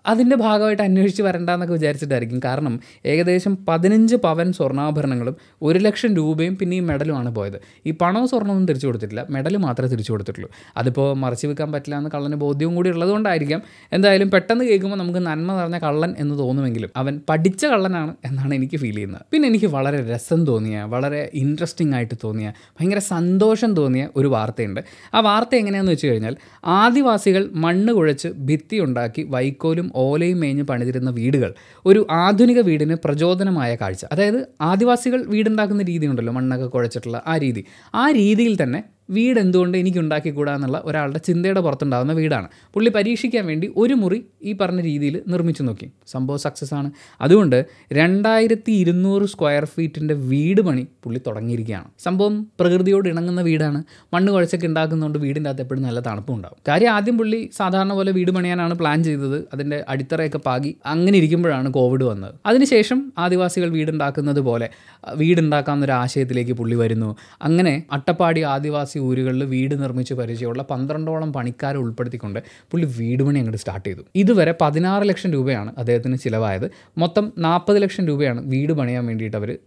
[0.09, 2.39] അതിന്റെ ഭാഗമായിട്ട് അന്വേഷിച്ച് വരണ്ടെന്നൊക്കെ വിചാരിച്ചിട്ടായിരിക്കും.
[2.45, 7.57] കാരണം ഏകദേശം പതിനഞ്ച് പവൻ സ്വർണാഭരണങ്ങളും ഒരു ലക്ഷം രൂപയും പിന്നെ ഈ മെഡലുമാണ് പോയത്.
[7.85, 9.25] ഈ പണവും സ്വർണമൊന്നും തിരിച്ചു കൊടുത്തിട്ടില്ല.
[9.29, 10.49] മെഡൽ മാത്രമേ തിരിച്ചു കൊടുത്തിട്ടുള്ളൂ.
[10.77, 13.61] അതിപ്പോൾ മറച്ചു വെക്കാൻ പറ്റില്ല എന്ന് കള്ളന് ബോധ്യവും കൂടി ഉള്ളതുകൊണ്ടായിരിക്കാം
[13.91, 18.95] എന്തായാലും പെട്ടെന്ന് കേൾക്കുമ്പോൾ നമുക്ക് നന്മ നിറഞ്ഞ കള്ളൻ എന്ന് തോന്നുമെങ്കിലും അവൻ പഠിച്ച കള്ളനാണ് എന്നാണ് എനിക്ക് ഫീൽ
[18.95, 19.21] ചെയ്യുന്നത്.
[19.31, 24.81] പിന്നെ എനിക്ക് വളരെ രസം തോന്നിയ വളരെ ഇൻട്രസ്റ്റിംഗ് ആയിട്ട് തോന്നിയ ഭയങ്കര സന്തോഷം തോന്നിയ ഒരു വാർത്തയുണ്ട്.
[25.13, 26.35] ആ വാർത്ത എങ്ങനെയാണെന്ന് വെച്ച് കഴിഞ്ഞാൽ
[26.65, 31.51] ആദിവാസികൾ മണ്ണ് കുഴച്ച് ഭിത്തി ഉണ്ടാക്കി വൈക്കോലും ഓലയും മേഞ്ഞ് പണിതിരുന്ന വീടുകൾ
[31.85, 34.05] ഒരു ആധുനിക വീടിന് പ്രചോദനമായ കാഴ്ച.
[34.11, 37.65] അതായത് ആദിവാസികൾ വീടുണ്ടാക്കുന്ന രീതി ഉണ്ടല്ലോ മണ്ണൊക്കെ കുഴച്ചിട്ടുള്ള ആ രീതി.
[37.95, 42.47] ആ രീതിയിൽ തന്നെ വീട് എന്തുകൊണ്ട് എനിക്ക് ഉണ്ടാക്കിക്കൂടാ എന്നുള്ള ഒരാളുടെ ചിന്തയുടെ പുറത്തുണ്ടാകുന്ന വീടാണ്.
[42.73, 45.91] പുള്ളി പരീക്ഷിക്കാൻ വേണ്ടി ഒരു മുറി ഈ പറഞ്ഞ രീതിയിൽ നിർമ്മിച്ചു നോക്കി.
[46.07, 46.91] സംഭവം സക്സസ് ആണ്.
[47.21, 51.85] അതുകൊണ്ട് രണ്ടായിരത്തി ഇരുന്നൂറ് സ്ക്വയർ ഫീറ്റിന്റെ വീട് പണി പുള്ളി തുടങ്ങിയിരിക്കുകയാണ്.
[51.99, 53.83] സംഭവം പ്രകൃതിയോട് ഇണങ്ങുന്ന വീടാണ്.
[54.13, 58.31] മണ്ണ് കുഴച്ചൊക്കെ ഉണ്ടാക്കുന്നതുകൊണ്ട് വീടിന്റെ അകത്ത് എപ്പോഴും നല്ല തണുപ്പും ഉണ്ടാകും കാര്യം ആദ്യം പുള്ളി സാധാരണ പോലെ വീട്
[58.31, 59.43] പണിയാനാണ് പ്ലാൻ ചെയ്തത്.
[59.53, 62.35] അതിന്റെ അടിത്തറയൊക്കെ പാകി അങ്ങനെ ഇരിക്കുമ്പോഴാണ് കോവിഡ് വന്നത്.
[62.45, 64.69] അതിനുശേഷം ആദിവാസികൾ വീടുണ്ടാക്കുന്നത് പോലെ
[65.15, 67.15] വീടുണ്ടാക്കാവുന്നൊരു ആശയത്തിലേക്ക് പുള്ളി വരുന്നു.
[67.41, 72.39] അങ്ങനെ അട്ടപ്പാടി ആദിവാസി ഊരുകളിൽ വീട് നിർമ്മിച്ച് പരിചയമുള്ള പന്ത്രണ്ടോളം പണിക്കാരെ ഉൾപ്പെടുത്തിക്കൊണ്ട്
[72.71, 74.01] പുള്ളി വീട് പണി അങ്ങോട്ട് സ്റ്റാർട്ട് ചെയ്തു.
[74.15, 76.71] ഇതുവരെ പതിനാറ് ലക്ഷം രൂപയാണ് അദ്ദേഹത്തിന് ചിലവായത്.
[76.97, 79.57] മൊത്തം നാൽപ്പത് ലക്ഷം രൂപയാണ് വീട് പണിയാൻ വേണ്ടിയിട്ട് അവർ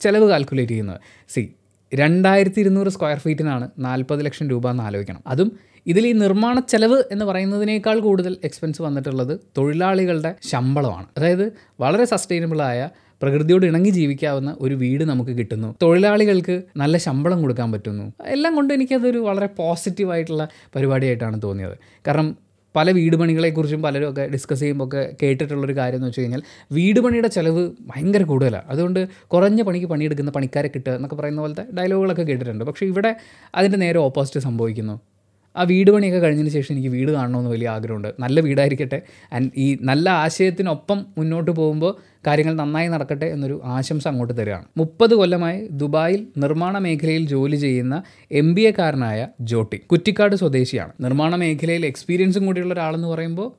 [0.00, 1.00] ചിലവ് കാൽക്കുലേറ്റ് ചെയ്യുന്നത്.
[1.28, 1.54] സി
[1.94, 5.22] രണ്ടായിരത്തി ഇരുന്നൂറ് സ്ക്വയർ ഫീറ്റിനാണ് നാൽപ്പത് ലക്ഷം രൂപ എന്ന് ആലോചിക്കണം.
[5.26, 5.52] അതും
[5.86, 11.06] ഇതിൽ ഈ നിർമ്മാണ ചെലവ് എന്ന് പറയുന്നതിനേക്കാൾ കൂടുതൽ എക്സ്പെൻസ് വന്നിട്ടുള്ളത് തൊഴിലാളികളുടെ ശമ്പളമാണ്.
[11.18, 12.88] അതായത് വളരെ സസ്റ്റൈനബിളായ
[13.22, 15.74] പ്രകൃതിയോട് ഇണങ്ങി ജീവിക്കാവുന്ന ഒരു വീട് നമുക്ക് കിട്ടുന്നു.
[15.82, 18.12] തൊഴിലാളികൾക്ക് നല്ല ശമ്പളം കൊടുക്കാൻ പറ്റുന്നു.
[18.26, 21.76] എല്ലാം കൊണ്ട് എനിക്കതൊരു വളരെ പോസിറ്റീവായിട്ടുള്ള പരിപാടിയായിട്ടാണ് തോന്നിയത്.
[22.06, 22.36] കാരണം
[22.76, 27.28] പല വീട് പണികളെക്കുറിച്ചും പലരും ഒക്കെ ഡിസ്കസ് ചെയ്യുമ്പോൾ ഒക്കെ കേട്ടിട്ടുള്ളൊരു കാര്യം എന്ന് വെച്ച് കഴിഞ്ഞാൽ വീട് പണിയുടെ
[27.28, 32.64] ചിലവ് ഭയങ്കര കൂടുതലാണ് അതുകൊണ്ട് കുറഞ്ഞ പണിക്ക് പണിയെടുക്കുന്ന പണിക്കാരെ കിട്ടുക എന്നൊക്കെ പറയുന്ന പോലത്തെ ഡയലോഗുകളൊക്കെ കേട്ടിട്ടുണ്ട്.
[32.64, 33.16] പക്ഷേ ഇവിടെ
[33.54, 35.11] അതിന്റെ നേരെ ഓപ്പോസിറ്റ് സംഭവിക്കുന്നു.
[35.56, 38.14] ആ വീട് പണിയൊക്കെ കഴിഞ്ഞതിന് ശേഷം എനിക്ക് വീട് കാണണമെന്ന് വലിയ ആഗ്രഹമുണ്ട്.
[38.20, 39.02] നല്ല വീടായിരിക്കട്ടെ.
[39.32, 44.64] ആൻഡ് ഈ നല്ല ആശയത്തിനൊപ്പം മുന്നോട്ട് പോകുമ്പോൾ കാര്യങ്ങൾ നന്നായി നടക്കട്ടെ എന്നൊരു ആശംസ അങ്ങോട്ട് തരികയാണ്.
[44.76, 50.92] മുപ്പത് കൊല്ലമായി ദുബായിൽ നിർമ്മാണ മേഖലയിൽ ജോലി ചെയ്യുന്ന എം ബി എക്കാരനായ ജോട്ടി കുറ്റിക്കാട് സ്വദേശിയാണ്.
[51.00, 53.52] നിർമ്മാണ മേഖലയിൽ എക്സ്പീരിയൻസും കൂടിയുള്ള ഒരാളെന്ന് പറയുമ്പോൾ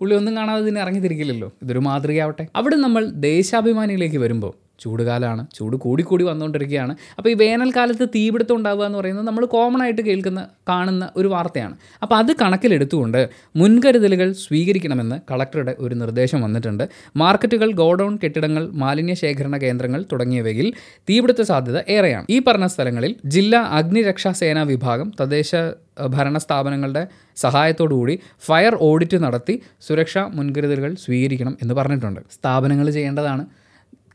[0.00, 2.46] പുള്ളി ഒന്നും കാണാതെ ഇതിനെ ഇറങ്ങി തിരിക്കില്ലല്ലോ ഇതൊരു മാതൃകയാവട്ടെ.
[2.56, 6.96] അവിടെ നമ്മൾ ദേശാഭിമാനിയിലേക്ക് വരുമ്പോൾ ചൂടുകാലമാണ് ചൂട് കൂടിക്കൂടി വന്നുകൊണ്ടിരിക്കുകയാണ്.
[7.18, 11.76] അപ്പോൾ ഈ വേനൽക്കാലത്ത് തീപിടുത്തം ഉണ്ടാവുക എന്ന് പറയുന്നത് നമ്മൾ കോമൺ ആയിട്ട് കേൾക്കുന്ന കാണുന്ന ഒരു വാർത്തയാണ്.
[12.02, 13.20] അപ്പോൾ അത് കണക്കിലെടുത്തുകൊണ്ട്
[13.56, 16.84] മുൻകരുതലുകൾ സ്വീകരിക്കണമെന്ന് കളക്ടറുടെ ഒരു നിർദ്ദേശം വന്നിട്ടുണ്ട്.
[17.16, 20.68] മാർക്കറ്റുകൾ ഗോഡൗൺ കെട്ടിടങ്ങൾ മാലിന്യ ശേഖരണ കേന്ദ്രങ്ങൾ തുടങ്ങിയവയിൽ
[21.08, 22.26] തീപിടുത്ത സാധ്യത ഏറെയാണ്.
[22.30, 25.50] ഈ പറഞ്ഞ സ്ഥലങ്ങളിൽ ജില്ലാ അഗ്നിരക്ഷാ സേനാ വിഭാഗം തദ്ദേശ
[26.14, 27.02] ഭരണ സ്ഥാപനങ്ങളുടെ
[27.36, 28.14] സഹായത്തോടുകൂടി
[28.46, 29.54] ഫയർ ഓഡിറ്റ് നടത്തി
[29.86, 32.20] സുരക്ഷാ മുൻകരുതലുകൾ സ്വീകരിക്കണം എന്ന് പറഞ്ഞിട്ടുണ്ട്.
[32.36, 33.44] സ്ഥാപനങ്ങൾ ചെയ്യേണ്ടതാണ്.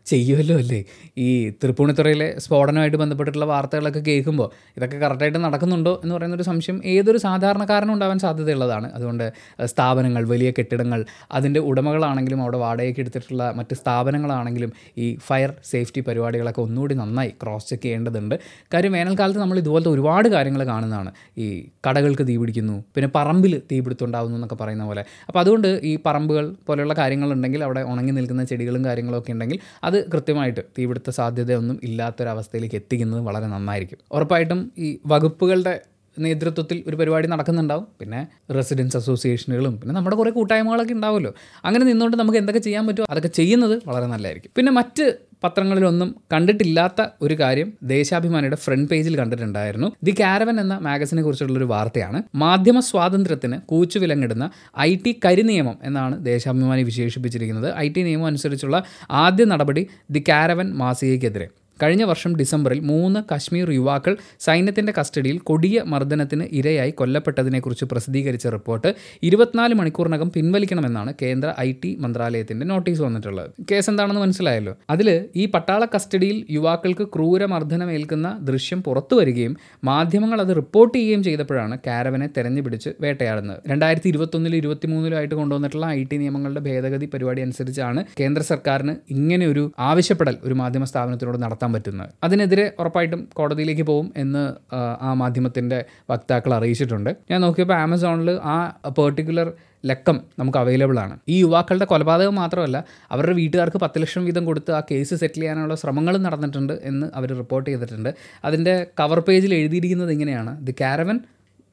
[0.07, 0.79] ചെയ്യുമല്ലോ അല്ലേ?
[1.17, 8.19] ഈ തൃപ്പൂണിത്തുറയിലെ സ്ഫോടനമായിട്ട് ബന്ധപ്പെട്ടിട്ടുള്ള വാർത്തകളൊക്കെ കേൾക്കുമ്പോൾ ഇതൊക്കെ കറക്റ്റായിട്ട് നടക്കുന്നുണ്ടോ എന്ന് പറയുന്നൊരു സംശയം ഏതൊരു സാധാരണക്കാരനും ഉണ്ടാവാൻ
[8.19, 8.91] സാധ്യതയുള്ളതാണ്.
[8.93, 9.33] അതുകൊണ്ട്
[9.65, 16.95] സ്ഥാപനങ്ങൾ വലിയ കെട്ടിടങ്ങൾ അതിന്റെ ഉടമകളാണെങ്കിലും അവിടെ വാടകയ്ക്ക് എടുത്തിട്ടുള്ള മറ്റ് സ്ഥാപനങ്ങളാണെങ്കിലും ഈ ഫയർ സേഫ്റ്റി പരിപാടികളൊക്കെ ഒന്നുകൂടി
[16.95, 18.35] നന്നായി ക്രോസ് ചെക്ക് ചെയ്യേണ്ടതുണ്ട്.
[18.73, 21.11] കാര്യം വേനൽക്കാലത്ത് നമ്മൾ ഇതുപോലത്തെ ഒരുപാട് കാര്യങ്ങൾ കാണുന്നതാണ്.
[21.37, 21.47] ഈ
[21.87, 25.05] കടകൾക്ക് തീ പിടിക്കുന്നു പിന്നെ പറമ്പിൽ തീപിടുത്തം ഉണ്ടാകുന്നു എന്നൊക്കെ പറയുന്ന പോലെ.
[25.27, 29.59] അപ്പോൾ അതുകൊണ്ട് ഈ പറമ്പുകൾ പോലെയുള്ള കാര്യങ്ങളുണ്ടെങ്കിൽ അവിടെ ഉണങ്ങി നിൽക്കുന്ന ചെടികളും കാര്യങ്ങളൊക്കെ ഉണ്ടെങ്കിൽ
[29.91, 33.99] അത് കൃത്യമായിട്ട് തീപിടുത്ത സാധ്യതയൊന്നും ഇല്ലാത്തൊരവസ്ഥയിലേക്ക് എത്തിക്കുന്നത് വളരെ നന്നായിരിക്കും.
[34.11, 35.75] ഉറപ്പായിട്ടും ഈ വകുപ്പുകളുടെ
[36.19, 37.87] നേതൃത്വത്തിൽ ഒരു പരിപാടി നടക്കുന്നുണ്ടാവും.
[37.99, 41.33] പിന്നെ റെസിഡൻസ് അസോസിയേഷനുകളും പിന്നെ നമ്മുടെ കുറേ കൂട്ടായ്മകളൊക്കെ ഉണ്ടാവുമല്ലോ.
[41.65, 44.51] അങ്ങനെ നിന്നുകൊണ്ട് നമുക്ക് എന്തൊക്കെ ചെയ്യാൻ പറ്റുമോ അതൊക്കെ ചെയ്യുന്നത് വളരെ നല്ലതായിരിക്കും.
[44.57, 49.91] പിന്നെ മറ്റ് പത്രങ്ങളിലൊന്നും കണ്ടിട്ടില്ലാത്ത ഒരു കാര്യം ദേശാഭിമാനിയുടെ ഫ്രണ്ട് പേജിൽ കണ്ടിട്ടുണ്ടായിരുന്നു.
[50.03, 52.23] ദി കാരവൻ എന്ന മാഗസിനെ കുറിച്ചുള്ളൊരു വാർത്തയാണ്.
[52.35, 57.75] മാധ്യമ സ്വാതന്ത്ര്യത്തിന് കൂച്ചു വിലങ്ങിടുന്ന ഐ ടി കരിനിയമം എന്നാണ് ദേശാഭിമാനി വിശേഷിപ്പിച്ചിരിക്കുന്നത്.
[57.75, 61.49] ഐ ടി നിയമം അനുസരിച്ചുള്ള ആദ്യ നടപടി ദി കാരവൻ മാസികയ്ക്കെതിരെ.
[61.83, 68.89] കഴിഞ്ഞ വർഷം ഡിസംബറിൽ മൂന്ന് കശ്മീർ യുവാക്കൾ സൈന്യത്തിന്റെ കസ്റ്റഡിയിൽ കൊടിയ മർദ്ദനത്തിന് ഇരയായി കൊല്ലപ്പെട്ടതിനെക്കുറിച്ച് പ്രസിദ്ധീകരിച്ച റിപ്പോർട്ട്
[69.23, 73.49] ഇരുപത്തിനാല് മണിക്കൂറിനകം പിൻവലിക്കണമെന്നാണ് കേന്ദ്ര ഐ ടി മന്ത്രാലയത്തിന്റെ നോട്ടീസ് വന്നിട്ടുള്ളത്.
[73.71, 74.73] കേസ് എന്താണെന്ന് മനസ്സിലായല്ലോ?
[74.89, 82.29] അതിൽ ഈ പട്ടാള കസ്റ്റഡിയിൽ യുവാക്കൾക്ക് ക്രൂരമർദ്ദനമേൽക്കുന്ന ദൃശ്യം പുറത്തു വരികയും മാധ്യമങ്ങൾ അത് റിപ്പോർട്ട് ചെയ്യുകയും ചെയ്തപ്പോഴാണ് കാരവനെ
[82.37, 83.59] തെരഞ്ഞുപിടിച്ച് വേട്ടയാടുന്നത്.
[83.71, 89.71] രണ്ടായിരത്തി ഇരുപത്തൊന്നിലും ഇരുപത്തിമൂന്നിലും ആയിട്ട് കൊണ്ടുവന്നിട്ടുള്ള ഐ ടി നിയമങ്ങളുടെ ഭേദഗതി പരിപാടി അനുസരിച്ചാണ് കേന്ദ്ര സർക്കാരിന് ഇങ്ങനെ ഒരു
[89.89, 92.09] ആവശ്യപ്പെടൽ ഒരു മാധ്യമ സ്ഥാപനത്തിനോട് നടത്താൻ പറ്റുന്നത്.
[92.23, 97.15] അതിനെതിരെ ഉറപ്പായിട്ടും കോടതിയിലേക്ക് പോകും എന്ന് ആ, മാധ്യമത്തിന്റെ വക്താക്കൾ അറിയിച്ചിട്ടുണ്ട്.
[97.31, 99.53] ഞാൻ നോക്കിയപ്പോൾ ആമസോണിൽ ആ പെർട്ടിക്കുലർ
[99.85, 101.19] ലക്കം നമുക്ക് അവൈലബിൾ ആണ്.
[101.29, 106.23] ഈ യുവാക്കളുടെ കൊലപാതകം മാത്രമല്ല അവരുടെ വീട്ടുകാർക്ക് പത്ത് ലക്ഷം വീതം കൊടുത്ത് ആ കേസ് സെറ്റിൽ ചെയ്യാനുള്ള ശ്രമങ്ങളും
[106.23, 108.13] നടന്നിട്ടുണ്ട് എന്ന് അവർ റിപ്പോർട്ട് ചെയ്തിട്ടുണ്ട്.
[108.45, 110.61] അതിന്റെ കവർ പേജിൽ എഴുതിയിരിക്കുന്നത് ഇങ്ങനെയാണ്.
[110.61, 111.19] ദി കാരവൻ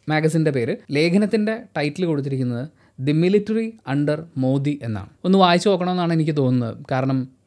[0.08, 0.76] മാഗസിന്റെ പേര്.
[0.90, 2.68] ലേഖനത്തിന്റെ ടൈറ്റിൽ കൊടുത്തിരിക്കുന്നത്
[3.00, 5.08] ദി മിലിറ്ററി അണ്ടർ മോദി എന്നാണ്.
[5.24, 6.76] ഒന്ന് വായിച്ചു നോക്കണമെന്നാണ് എനിക്ക് തോന്നുന്നത്.
[6.90, 7.37] കാരണം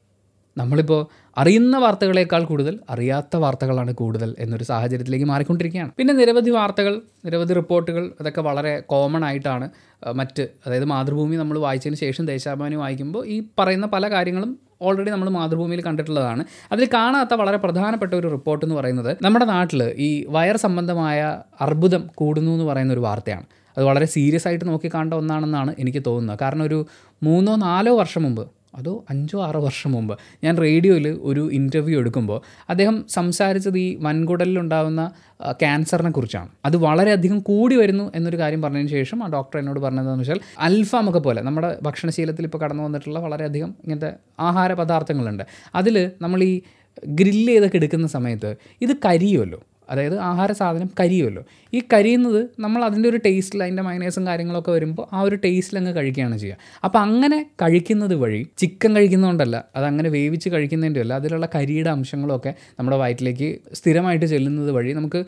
[0.57, 1.01] നമ്മളിപ്പോൾ
[1.37, 5.91] അറിയുന്ന വാർത്തകളേക്കാൾ കൂടുതൽ അറിയാത്ത വാർത്തകളാണ് കൂടുതൽ എന്നൊരു സാഹചര്യത്തിലേക്ക് മാറിക്കൊണ്ടിരിക്കുകയാണ്.
[5.97, 9.69] പിന്നെ നിരവധി വാർത്തകൾ നിരവധി റിപ്പോർട്ടുകൾ അതൊക്കെ വളരെ കോമൺ ആയിട്ടാണ്
[10.15, 15.81] മറ്റ് അതായത് മാതൃഭൂമി നമ്മൾ വായിച്ചതിന് ശേഷം ദേശാഭിമാനി വായിക്കുമ്പോൾ ഈ പറയുന്ന പല കാര്യങ്ങളും ഓൾറെഡി നമ്മൾ മാതൃഭൂമിയിൽ
[15.81, 16.43] കണ്ടിട്ടുള്ളതാണ്.
[16.71, 22.51] അതിൽ കാണാത്ത വളരെ പ്രധാനപ്പെട്ട ഒരു റിപ്പോർട്ട് എന്ന് പറയുന്നത് നമ്മുടെ നാട്ടിൽ ഈ വയർ സംബന്ധമായ അർബുദം കൂടുന്നു
[22.51, 23.45] എന്ന് പറയുന്ന ഒരു വാർത്തയാണ്.
[23.77, 26.39] അത് വളരെ സീരിയസ് ആയിട്ട് നോക്കിക്കാണ്ട ഒന്നാണെന്നാണ് എനിക്ക് തോന്നുന്നത്.
[26.41, 26.85] കാരണം ഒരു
[27.23, 28.43] മൂന്നോ നാലോ വർഷം മുമ്പ്
[28.75, 30.17] അതോ അഞ്ചോ ആറോ വർഷം മുമ്പ്.
[30.43, 35.11] ഞാൻ റേഡിയോയിൽ ഒരു ഇന്റർവ്യൂ എടുക്കുമ്പോൾ അദ്ദേഹം സംസാരിച്ചത് ഈ വൻകുടലിലുണ്ടാകുന്ന
[35.51, 36.49] ക്യാൻസറിനെ കുറിച്ചാണ്.
[36.65, 41.41] അത് വളരെയധികം കൂടി വരുന്നു എന്നൊരു കാര്യം പറഞ്ഞതിന് ശേഷം ആ ഡോക്ടർ എന്നോട് പറഞ്ഞതെന്ന് വെച്ചാൽ അൽഫാമൊക്കെ പോലെ
[41.41, 45.43] നമ്മുടെ ഭക്ഷണശീലത്തിൽ ഇപ്പോൾ കടന്നു വന്നിട്ടുള്ള വളരെയധികം ഇങ്ങനത്തെ ആഹാര പദാർത്ഥങ്ങളുണ്ട്.
[45.75, 46.61] അതിൽ നമ്മൾ ഈ
[47.07, 49.59] ഗ്രില്ല് ചെയ്തൊക്കെ എടുക്കുന്ന സമയത്ത് ഇത് കരിയുമല്ലോ.
[49.91, 51.43] അതായത് ആഹാര സാധനം കരിയുമല്ലോ.
[51.73, 56.37] ഈ കരിയുന്നത് നമ്മൾ അതിന്റെ ഒരു ടേസ്റ്റിൽ അതിന്റെ മൈനേഴ്സും കാര്യങ്ങളൊക്കെ വരുമ്പോൾ ആ ഒരു ടേസ്റ്റിൽ അങ്ങ് കഴിക്കുകയാണ്
[56.37, 56.57] ചെയ്യുക.
[56.83, 62.97] അപ്പോൾ അങ്ങനെ കഴിക്കുന്നത് വഴി ചിക്കൻ കഴിക്കുന്നതുകൊണ്ടല്ല അത് അങ്ങനെ വേവിച്ച് കഴിക്കുന്നതിന്റെ അല്ല അതിലുള്ള കരിയുടെ അംശങ്ങളൊക്കെ നമ്മുടെ
[62.97, 65.21] വയറ്റിലേക്ക് സ്ഥിരമായിട്ട് ചെല്ലുന്നത് വഴി നമുക്ക്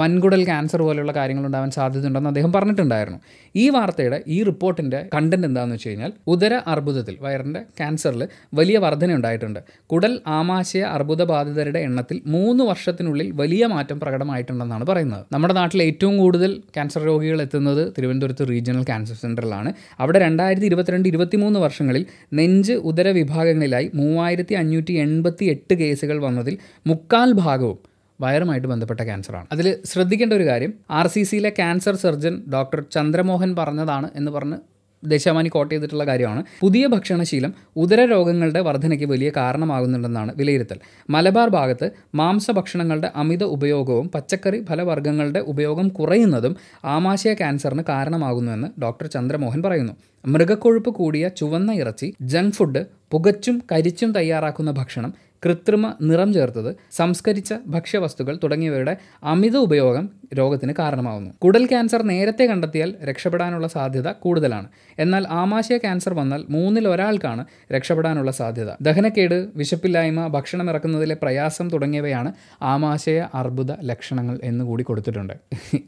[0.00, 3.20] വൻകുടൽ ക്യാൻസർ പോലെയുള്ള കാര്യങ്ങൾ ഉണ്ടാവാൻ സാധ്യതയുണ്ടെന്ന് അദ്ദേഹം പറഞ്ഞിട്ടുണ്ടായിരുന്നു.
[3.54, 8.22] ഈ വാർത്തയുടെ ഈ റിപ്പോർട്ടിന്റെ കണ്ടന്റ് എന്താണെന്ന് വെച്ച് കഴിഞ്ഞാൽ ഉദര അർബുദത്തിൽ വയറിന്റെ ക്യാൻസറിൽ
[8.54, 15.22] വലിയ വർധന ഉണ്ടായിട്ടുണ്ട് കുടൽ ആമാശയ അർബുദ ബാധിതരുടെ എണ്ണത്തിൽ മൂന്ന് വർഷത്തിനുള്ളിൽ വലിയ മാറ്റം പ്രകടമായിട്ടുണ്ടെന്നാണ് പറയുന്നത്.
[15.32, 21.60] നമ്മുടെ നാട്ടിൽ ഏറ്റവും കൂടുതൽ ക്യാൻസർ രോഗികൾ എത്തുന്നത് തിരുവനന്തപുരത്ത് റീജിയണൽ ക്യാൻസർ സെന്ററിലാണ് അവിടെ രണ്ടായിരത്തി ഇരുപത്തിരണ്ട് ഇരുപത്തിമൂന്ന്
[21.60, 27.78] വർഷങ്ങളിൽ നെഞ്ച് ഉദര വിഭാഗങ്ങളിലായി മൂവായിരത്തി അഞ്ഞൂറ്റി എൺപത്തി എട്ട് കേസുകൾ വന്നതിൽ മുക്കാൽ ഭാഗവും
[28.20, 34.08] വയറുമായിട്ട് ബന്ധപ്പെട്ട ക്യാൻസറാണ് അതിൽ ശ്രദ്ധിക്കേണ്ട ഒരു കാര്യം ആർ സി സിയിലെ ക്യാൻസർ സർജൻ ഡോക്ടർ ചന്ദ്രമോഹൻ പറഞ്ഞതാണ്
[34.16, 34.58] എന്ന് പറഞ്ഞ്
[35.02, 36.44] ദേശാമാനി കോട്ട് ചെയ്തിട്ടുള്ള കാര്യമാണ്.
[36.60, 40.78] പുതിയ ഭക്ഷണശീലം ഉദര രോഗങ്ങളുടെ വർധനയ്ക്ക് വലിയ കാരണമാകുന്നുണ്ടെന്നാണ് വിലയിരുത്തൽ.
[41.10, 49.92] മലബാർ ഭാഗത്ത് മാംസഭക്ഷണങ്ങളുടെ അമിത ഉപയോഗവും പച്ചക്കറി ഫലവർഗങ്ങളുടെ ഉപയോഗം കുറയുന്നതും ആമാശയ ക്യാൻസറിന് കാരണമാകുന്നുവെന്ന് ഡോക്ടർ ചന്ദ്രമോഹൻ പറയുന്നു.
[50.26, 58.38] മൃഗക്കൊഴുപ്പ് കൂടിയ ചുവന്ന ഇറച്ചി ജങ്ക് ഫുഡ് പുകച്ചും കരിച്ചും തയ്യാറാക്കുന്ന ഭക്ഷണം കൃത്രിമ നിറം ചേർത്തത് സംസ്കരിച്ച ഭക്ഷ്യവസ്തുക്കൾ
[58.42, 61.30] തുടങ്ങിയവയുടെ അമിത ഉപയോഗം രോഗത്തിന് കാരണമാവുന്നു.
[61.44, 64.68] കുടൽ ക്യാൻസർ നേരത്തെ കണ്ടെത്തിയാൽ രക്ഷപ്പെടാനുള്ള സാധ്യത കൂടുതലാണ്.
[64.98, 68.66] എന്നാൽ ആമാശയ ക്യാൻസർ വന്നാൽ മൂന്നിൽ ഒരാൾക്കാണ് രക്ഷപ്പെടാനുള്ള സാധ്യത.
[68.80, 75.34] ദഹനക്കേട് വിശപ്പില്ലായ്മ ഭക്ഷണം ഇറക്കുന്നതിലെ പ്രയാസം തുടങ്ങിയവയാണ് ആമാശയ അർബുദ ലക്ഷണങ്ങൾ എന്ന് കൂടി കൊടുത്തിട്ടുണ്ട്.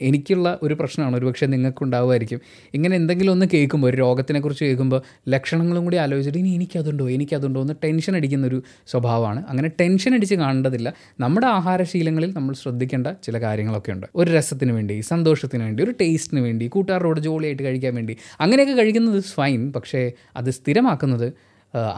[0.03, 1.17] എനിക്കുള്ള ഒരു പ്രശ്നമാണ്.
[1.17, 2.41] ഒരുപക്ഷെ നിങ്ങൾക്കുണ്ടാവുമായിരിക്കും.
[2.75, 8.17] ഇങ്ങനെ എന്തെങ്കിലും ഒന്ന് കേൾക്കുമ്പോൾ ഒരു രോഗത്തിനെക്കുറിച്ച് കേൾക്കുമ്പോൾ ലക്ഷണങ്ങളും കൂടി ആലോചിച്ചിട്ട് ഇനി എനിക്കതുണ്ടോ എനിക്കതുണ്ടോ എന്ന് ടെൻഷൻ
[8.17, 9.45] അടിക്കുന്ന ഒരു സ്വഭാവമാണ്.
[9.49, 10.93] അങ്ങനെ ടെൻഷൻ അടിച്ച് കാണേണ്ടതില്ല.
[11.21, 16.67] നമ്മുടെ ആഹാരശീലങ്ങളിൽ നമ്മൾ ശ്രദ്ധിക്കേണ്ട ചില കാര്യങ്ങളൊക്കെ ഉണ്ട് ഒരു രസത്തിന് വേണ്ടി സന്തോഷത്തിന് വേണ്ടി ഒരു ടേസ്റ്റിന് വേണ്ടി
[16.69, 18.15] കൂട്ടുകാരോട് ജോളിയായിട്ട് കഴിക്കാൻ വേണ്ടി.
[18.41, 20.03] അങ്ങനെയൊക്കെ കഴിക്കുന്നത് ഫൈൻ പക്ഷേ
[20.37, 21.29] അത് സ്ഥിരമാക്കുന്നത്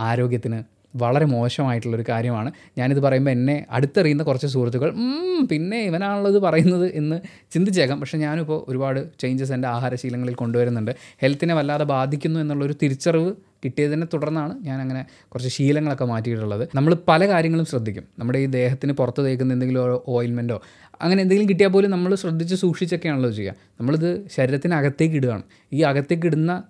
[0.03, 0.61] ആരോഗ്യത്തിന്
[0.95, 2.51] വളരെ മോശമായിട്ടുള്ളൊരു കാര്യമാണ്.
[2.79, 7.17] ഞാനിത് പറയുമ്പോൾ എന്നെ അടുത്തറിയുന്ന കുറച്ച് സുഹൃത്തുക്കൾ "ഉം, പിന്നെ ഇവനാണുള്ളത് പറയുന്നത് എന്ന്
[7.53, 8.01] ചിന്തിച്ചേക്കാം.
[8.01, 10.93] പക്ഷേ ഞാനിപ്പോൾ ഒരുപാട് ചേഞ്ചസ് എന്റെ ആഹാരശീലങ്ങളിൽ കൊണ്ടുവരുന്നുണ്ട്.
[11.23, 13.33] ഹെൽത്തിനെ വല്ലാതെ ബാധിക്കുന്നു എന്നുള്ളൊരു തിരിച്ചറിവ്
[13.65, 16.65] കിട്ടിയതിനെ തുടർന്നാണ് ഞാൻ അങ്ങനെ കുറച്ച് ശീലങ്ങളൊക്കെ മാറ്റിയിട്ടുള്ളത്.
[16.75, 18.05] നമ്മൾ പല കാര്യങ്ങളും ശ്രദ്ധിക്കും.
[18.19, 20.59] നമ്മുടെ ഈ ദേഹത്തിന് പുറത്ത് തേക്കുന്ന എന്തെങ്കിലും ഓയിൽമെന്റോ
[21.03, 23.55] അങ്ങനെ എന്തെങ്കിലും കിട്ടിയാൽ പോലും നമ്മൾ ശ്രദ്ധിച്ച് സൂക്ഷിച്ചൊക്കെയാണല്ലോ ചെയ്യുക.
[23.81, 25.43] നമ്മളിത് ശരീരത്തിനകത്തേക്ക് ഇടുകയാണ്.
[25.73, 26.63] ഈ അകത്തേക്ക് ഇടുന്ന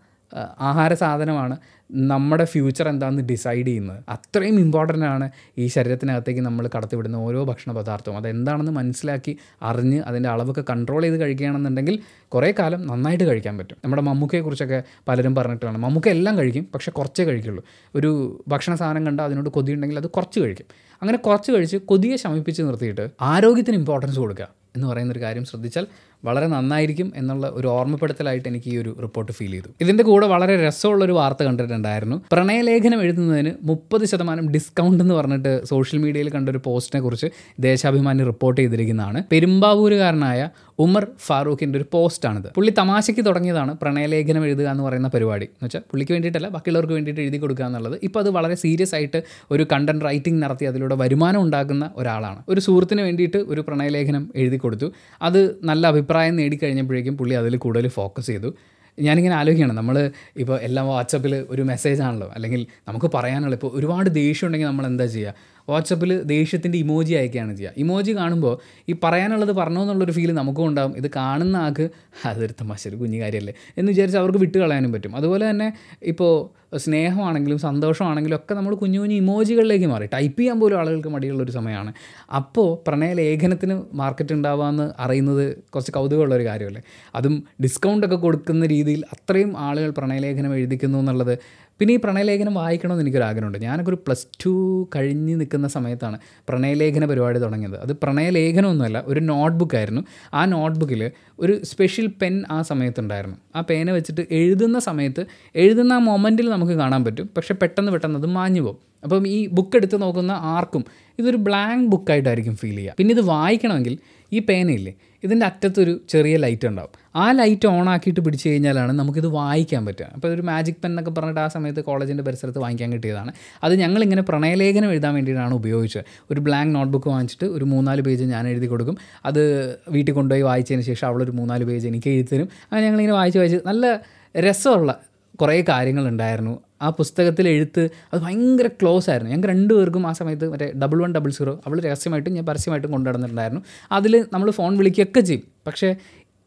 [0.60, 1.56] ആഹാര സാധനമാണ്
[1.90, 4.04] നമ്മുടെ ഫ്യൂച്ചർ എന്താണെന്ന് ഡിസൈഡ് ചെയ്യുന്നത്.
[4.08, 10.64] അത്രയും ഇമ്പോർട്ടന്റ് ആണ് ഈ ശരീരത്തിനകത്തേക്ക് നമ്മൾ കടത്തിവിടുന്ന ഓരോ ഭക്ഷണ പദാർത്ഥവും അതെന്താണെന്ന് മനസ്സിലാക്കി അറിഞ്ഞ് അതിന്റെ അളവൊക്കെ
[10.70, 13.76] കൺട്രോൾ ചെയ്ത് കഴിക്കുകയാണെന്നുണ്ടെങ്കിൽ കുറേ കാലം നന്നായിട്ട് കഴിക്കാൻ പറ്റും.
[13.84, 15.78] നമ്മുടെ മമ്മൂക്കയെക്കുറിച്ചൊക്കെ പലരും പറഞ്ഞിട്ടാണ്.
[15.78, 17.64] മമ്മൂക്ക എല്ലാം കഴിക്കും പക്ഷേ കുറച്ചേ കഴിക്കുള്ളൂ.
[17.94, 20.66] ഒരു ഭക്ഷണ സാധനം കണ്ടാൽ അതിനോട് കൊതിയുണ്ടെങ്കിൽ അത് കുറച്ച് കഴിക്കും.
[21.04, 25.84] അങ്ങനെ കുറച്ച് കഴിച്ച് കൊതിയെ ശമിപ്പിച്ച് നിർത്തിയിട്ട് ആരോഗ്യത്തിന് ഇമ്പോർട്ടൻസ് കൊടുക്കുക എന്ന് പറയുന്നൊരു കാര്യം ശ്രദ്ധിച്ചാൽ
[26.24, 29.70] വളരെ നന്നായിരിക്കും എന്നുള്ള ഒരു ഓർമ്മപ്പെടുത്തലായിട്ട് എനിക്ക് ഈ ഒരു റിപ്പോർട്ട് ഫീൽ ചെയ്തു.
[29.80, 32.22] ഇതിന്റെ കൂടെ വളരെ രസമുള്ളൊരു വാർത്ത കണ്ടിട്ടുണ്ടായിരുന്നു.
[32.32, 37.26] പ്രണയലേഖനം എഴുതുന്നതിന് മുപ്പത് ശതമാനം ഡിസ്കൗണ്ട് എന്ന് പറഞ്ഞിട്ട് സോഷ്യൽ മീഡിയയിൽ കണ്ടൊരു പോസ്റ്റിനെ കുറിച്ച്
[37.60, 39.22] ദേശാഭിമാനി റിപ്പോർട്ട് ചെയ്തിരിക്കുന്നതാണ്.
[39.32, 42.48] പെരുമ്പാവൂരുകാരനായ ഉമർ ഫാറൂഖിന്റെ ഒരു പോസ്റ്റാണിത്.
[42.54, 45.44] പുള്ളി തമാശയ്ക്ക് തുടങ്ങിയതാണ് പ്രണയലേഖനം എഴുതുക എന്ന് പറയുന്ന പരിപാടി.
[45.44, 47.98] എന്ന് വെച്ചാൽ പുള്ളിക്ക് വേണ്ടിയിട്ടല്ല ബാക്കിയുള്ളവർക്ക് വേണ്ടിയിട്ട് എഴുതി കൊടുക്കുക എന്നുള്ളത്.
[48.02, 52.42] ഇപ്പോൾ അത് വളരെ സീരിയസ് ആയിട്ട് ഒരു കണ്ടന്റ് റൈറ്റിംഗ് നടത്തി അതിലൂടെ വരുമാനം ഉണ്ടാക്കുന്ന ഒരാളാണ്.
[52.48, 54.92] ഒരു സുഹൃത്തിന് വേണ്ടിയിട്ട് ഒരു പ്രണയലേഖനം എഴുതി കൊടുത്തു.
[55.22, 58.50] അത് നല്ല അഭിപ്രായം നേടിക്കഴിഞ്ഞപ്പോഴേക്കും പുള്ളി അതിൽ കൂടുതൽ ഫോക്കസ് ചെയ്തു.
[58.98, 59.96] ഞാനിങ്ങനെ ആലോചിക്കുകയാണ് നമ്മൾ
[60.37, 65.07] ഇപ്പോൾ എല്ലാം വാട്സപ്പിൽ ഒരു മെസ്സേജ് ആണല്ലോ അല്ലെങ്കിൽ നമുക്ക് പറയാനുള്ള ഇപ്പോൾ ഒരുപാട് ദേഷ്യം ഉണ്ടെങ്കിൽ നമ്മൾ എന്താ
[65.07, 65.35] ചെയ്യുക?
[65.68, 67.72] വാട്സപ്പിൽ ദേഷ്യത്തിന്റെ ഇമോജി അയക്കുകയാണ് ചെയ്യുക.
[67.77, 71.88] ഇമോജി കാണുമ്പോൾ ഈ പറയാനുള്ളത് പറഞ്ഞു എന്നുള്ളൊരു ഫീൽ നമുക്കും ഉണ്ടാകും ഇത് കാണുന്ന ആൾക്ക്
[72.24, 75.16] അതൊരു തമാശ ഒരു കുഞ്ഞു കാര്യമല്ലേ എന്ന് വിചാരിച്ച് അവർക്ക് വിട്ട് കളയാനും പറ്റും.
[75.16, 75.72] അതുപോലെ തന്നെ
[76.03, 80.07] ഇപ്പോൾ സ്നേഹമാണെങ്കിലും സന്തോഷമാണെങ്കിലും ഒക്കെ നമ്മൾ കുഞ്ഞു കുഞ്ഞു ഇമോജികളിലേക്ക് മാറി.
[80.14, 81.92] ടൈപ്പ് ചെയ്യാൻ പോലും ആളുകൾക്ക് മടിയുള്ള ഒരു സമയമാണ്.
[82.35, 86.83] അപ്പോൾ പ്രണയലേഖനത്തിന് മാർക്കറ്റ് ഉണ്ടാവാമെന്ന് അറിയുന്നത് കുറച്ച് കൗതുകമുള്ളൊരു കാര്യമല്ലേ?
[87.14, 91.38] അതും ഡിസ്കൗണ്ട് ഒക്കെ കൊടുക്കുന്ന രീതിയിൽ അത്രയും ആളുകൾ പ്രണയലേഖനം എഴുതിക്കുന്നു എന്നുള്ളത്
[91.80, 94.52] പിന്നെ ഈ പ്രണയലേഖനം വായിക്കണമെന്ന് എനിക്കൊരു ആഗ്രഹമുണ്ട് ഞാനൊക്കെ ഒരു പ്ലസ് ടു
[94.96, 97.76] കഴിഞ്ഞ് നിൽക്കുന്ന സമയത്താണ് പ്രണയലേഖന പരിപാടി തുടങ്ങിയത്.
[97.80, 100.02] അത് പ്രണയലേഖനമൊന്നുമല്ല ഒരു നോട്ട്ബുക്കായിരുന്നു.
[100.34, 101.10] ആ നോട്ട്ബുക്കിൽ
[101.40, 103.37] ഒരു സ്പെഷ്യൽ പെൻ ആ സമയത്തുണ്ടായിരുന്നു.
[103.56, 107.30] ആ പേന വെച്ചിട്ട് എഴുതുന്ന സമയത്ത് എഴുതുന്ന ആ മൊമെന്റിൽ നമുക്ക് കാണാൻ പറ്റും.
[107.37, 108.78] പക്ഷേ പെട്ടെന്ന് പെട്ടെന്ന് അത് മാഞ്ഞു പോകും.
[109.04, 110.84] അപ്പം ഈ ബുക്ക് എടുത്ത് നോക്കുന്ന ആർക്കും
[111.18, 112.94] ഇതൊരു ബ്ലാങ്ക് ബുക്കായിട്ടായിരിക്കും ഫീൽ ചെയ്യുക.
[112.98, 113.98] പിന്നെ ഇത് വായിക്കണമെങ്കിൽ
[114.32, 116.90] ഈ പേനയില്ലേ ഇതിന്റെ അറ്റത്തൊരു ചെറിയ ലൈറ്റ് ഉണ്ടാവും.
[117.16, 120.06] ആ ലൈറ്റ് ഓൺ ആക്കിയിട്ട് പിടിച്ചു കഴിഞ്ഞാലാണ് നമുക്കിത് വായിക്കാൻ പറ്റുക.
[120.14, 123.32] അപ്പോൾ ഒരു മാജിക് പെൻ എന്നൊക്കെ പറഞ്ഞിട്ട് ആ സമയത്ത് കോളേജിന്റെ പരിസരത്ത് വാങ്ങിക്കാൻ കിട്ടിയതാണ്.
[123.64, 126.04] അത് ഞങ്ങളിങ്ങനെ പ്രണയലേഖനം എഴുതാൻ വേണ്ടിയിട്ടാണ് ഉപയോഗിച്ചത്.
[126.30, 128.98] ഒരു ബ്ലാങ്ക് നോട്ട്ബുക്ക് വാങ്ങിച്ചിട്ട് ഒരു മൂന്നാൽ പേജ് ഞാൻ എഴുതി കൊടുക്കും.
[129.24, 132.44] അത് വീട്ടിൽ കൊണ്ടുപോയി വായിച്ചതിന് ശേഷം അവളൊരു മൂന്നാൽ പേജ് എനിക്ക് എഴുതി തരും.
[132.44, 134.00] അങ്ങനെ ഞങ്ങളിങ്ങനെ വായിച്ച് വായിച്ച് നല്ല
[134.38, 135.00] രസമുള്ള
[135.40, 136.61] കുറേ കാര്യങ്ങളുണ്ടായിരുന്നു.
[136.83, 139.31] ആ പുസ്തകത്തിൽ എഴുത്ത് അത് ഭയങ്കര ക്ലോസ് ആയിരുന്നു.
[139.33, 144.25] ഞങ്ങൾക്ക് രണ്ടുപേർക്കും ആ സമയത്ത് മറ്റേ ഡബിൾ വൺ ഡബിൾ സീറോ അവൾ രഹസ്യമായിട്ടും ഞാൻ പരസ്യമായിട്ടും കൊണ്ടുനടന്നിട്ടുണ്ടായിരുന്നു അതിൽ
[144.33, 145.44] നമ്മൾ ഫോൺ വിളിക്കുകയൊക്കെ ചെയ്യും.
[145.66, 145.97] പക്ഷേ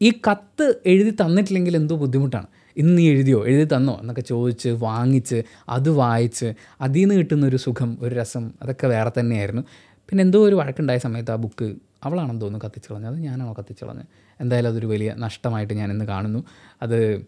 [0.02, 2.48] ഈ കത്ത് എഴുതി തന്നിട്ടില്ലെങ്കിൽ എന്തോ ബുദ്ധിമുട്ടാണ്.
[2.78, 3.48] ഇന്ന് നീ എഴുതിയോ?
[3.48, 3.98] എഴുതി തന്നോ?
[4.02, 9.62] എന്നൊക്കെ ചോദിച്ച് വാങ്ങിച്ച് അത് വായിച്ച് അതിൽ നിന്ന് കിട്ടുന്ന ഒരു സുഖം ഒരു രസം അതൊക്കെ വേറെ തന്നെയായിരുന്നു.
[10.10, 14.06] പിന്നെ എന്തോ ഒരു വഴക്കുണ്ടായ സമയത്ത് ആ ബുക്ക് അവളാണെന്ന് തോന്നുന്നു കത്തിച്ചു കളഞ്ഞത് അത് ഞാനാണോ കത്തിച്ചു കളഞ്ഞത്
[14.42, 16.44] എന്തായാലും അതൊരു വലിയ നഷ്ടമായിട്ട് ഞാൻ ഇന്ന് കാണുന്നു.
[16.82, 17.28] അത്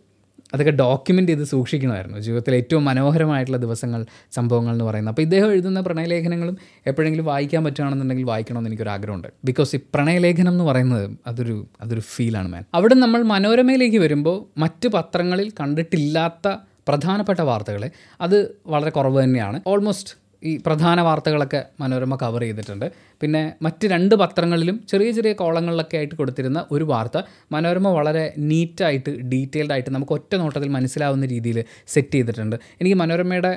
[0.53, 2.19] അതൊക്കെ ഡോക്യുമെന്റ് ചെയ്ത് സൂക്ഷിക്കണമായിരുന്നു.
[2.19, 5.11] ജീവിതത്തിലെ ഏറ്റവും മനോഹരമായിട്ടുള്ള ദിവസങ്ങൾ സംഭവങ്ങൾ എന്ന് പറയുന്നത്.
[5.11, 6.57] അപ്പോൾ ഇദ്ദേഹം എഴുതുന്ന പ്രണയലേഖനങ്ങളും
[6.87, 9.27] എപ്പോഴെങ്കിലും വായിക്കാൻ പറ്റുകയാണെന്നുണ്ടെങ്കിൽ വായിക്കണമെന്ന് എനിക്കൊരു ആഗ്രഹമുണ്ട്.
[9.45, 15.51] ബിക്കോസ് ഈ പ്രണയലേഖനം എന്ന് പറയുന്നത് അതൊരു അതൊരു ഫീലാണ് മാൻ അവിടെ നമ്മൾ മനോരമയിലേക്ക് വരുമ്പോൾ മറ്റ് പത്രങ്ങളിൽ
[15.59, 16.55] കണ്ടിട്ടില്ലാത്ത
[16.87, 19.61] പ്രധാനപ്പെട്ട വാർത്തകളെ അത് വളരെ കുറവ് തന്നെയാണ്.
[19.67, 22.91] ഓൾമോസ്റ്റ് ഈ പ്രധാന വാർത്തകളൊക്കെ മനോരമ കവർ ചെയ്തിട്ടുണ്ട്.
[23.21, 27.17] പിന്നെ മറ്റ് രണ്ട് പത്രങ്ങളിലും ചെറിയ ചെറിയ കോളങ്ങളിലൊക്കെ ആയിട്ട് കൊടുത്തിരുന്ന ഒരു വാർത്ത
[27.51, 31.59] മനോരമ വളരെ നീറ്റായിട്ട് ഡീറ്റെയിൽഡ് ആയിട്ട് നമുക്ക് ഒറ്റ നോട്ടത്തിൽ മനസ്സിലാവുന്ന രീതിയിൽ
[31.93, 32.55] സെറ്റ് ചെയ്തിട്ടുണ്ട്.
[32.81, 33.51] എനിക്ക് മനോരമയുടെ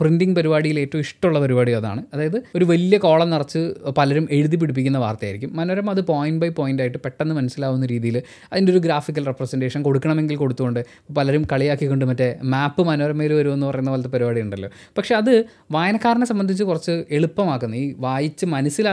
[0.00, 2.02] പ്രിന്റിംഗ് പരിപാടിയിൽ ഏറ്റവും ഇഷ്ടമുള്ള പരിപാടി അതാണ്.
[2.14, 3.62] അതായത് ഒരു വലിയ കോളം നിറച്ച്
[3.98, 5.50] പലരും എഴുതി പിടിപ്പിക്കുന്ന വാർത്തയായിരിക്കും.
[5.60, 8.16] മനോരമ അത് പോയിന്റ് ബൈ പോയിന്റ് ആയിട്ട് പെട്ടെന്ന് മനസ്സിലാവുന്ന രീതിയിൽ
[8.52, 10.80] അതിന്റെ ഒരു ഗ്രാഫിക്കൽ റെപ്രസെന്റേഷൻ കൊടുക്കണമെങ്കിൽ കൊടുത്തുകൊണ്ട്
[11.16, 14.70] പലരും കളിയാക്കിക്കൊണ്ട് മറ്റേ മാപ്പ് മനോരമയിൽ വരുമെന്ന് പറയുന്ന പോലത്തെ പരിപാടി ഉണ്ടല്ലോ.
[14.98, 15.32] പക്ഷേ അത്
[15.72, 17.74] വായനക്കാരനെ സംബന്ധിച്ച് കുറച്ച് എളുപ്പമാക്കുന്ന.
[17.74, 18.46] ഈ വായിച്ച്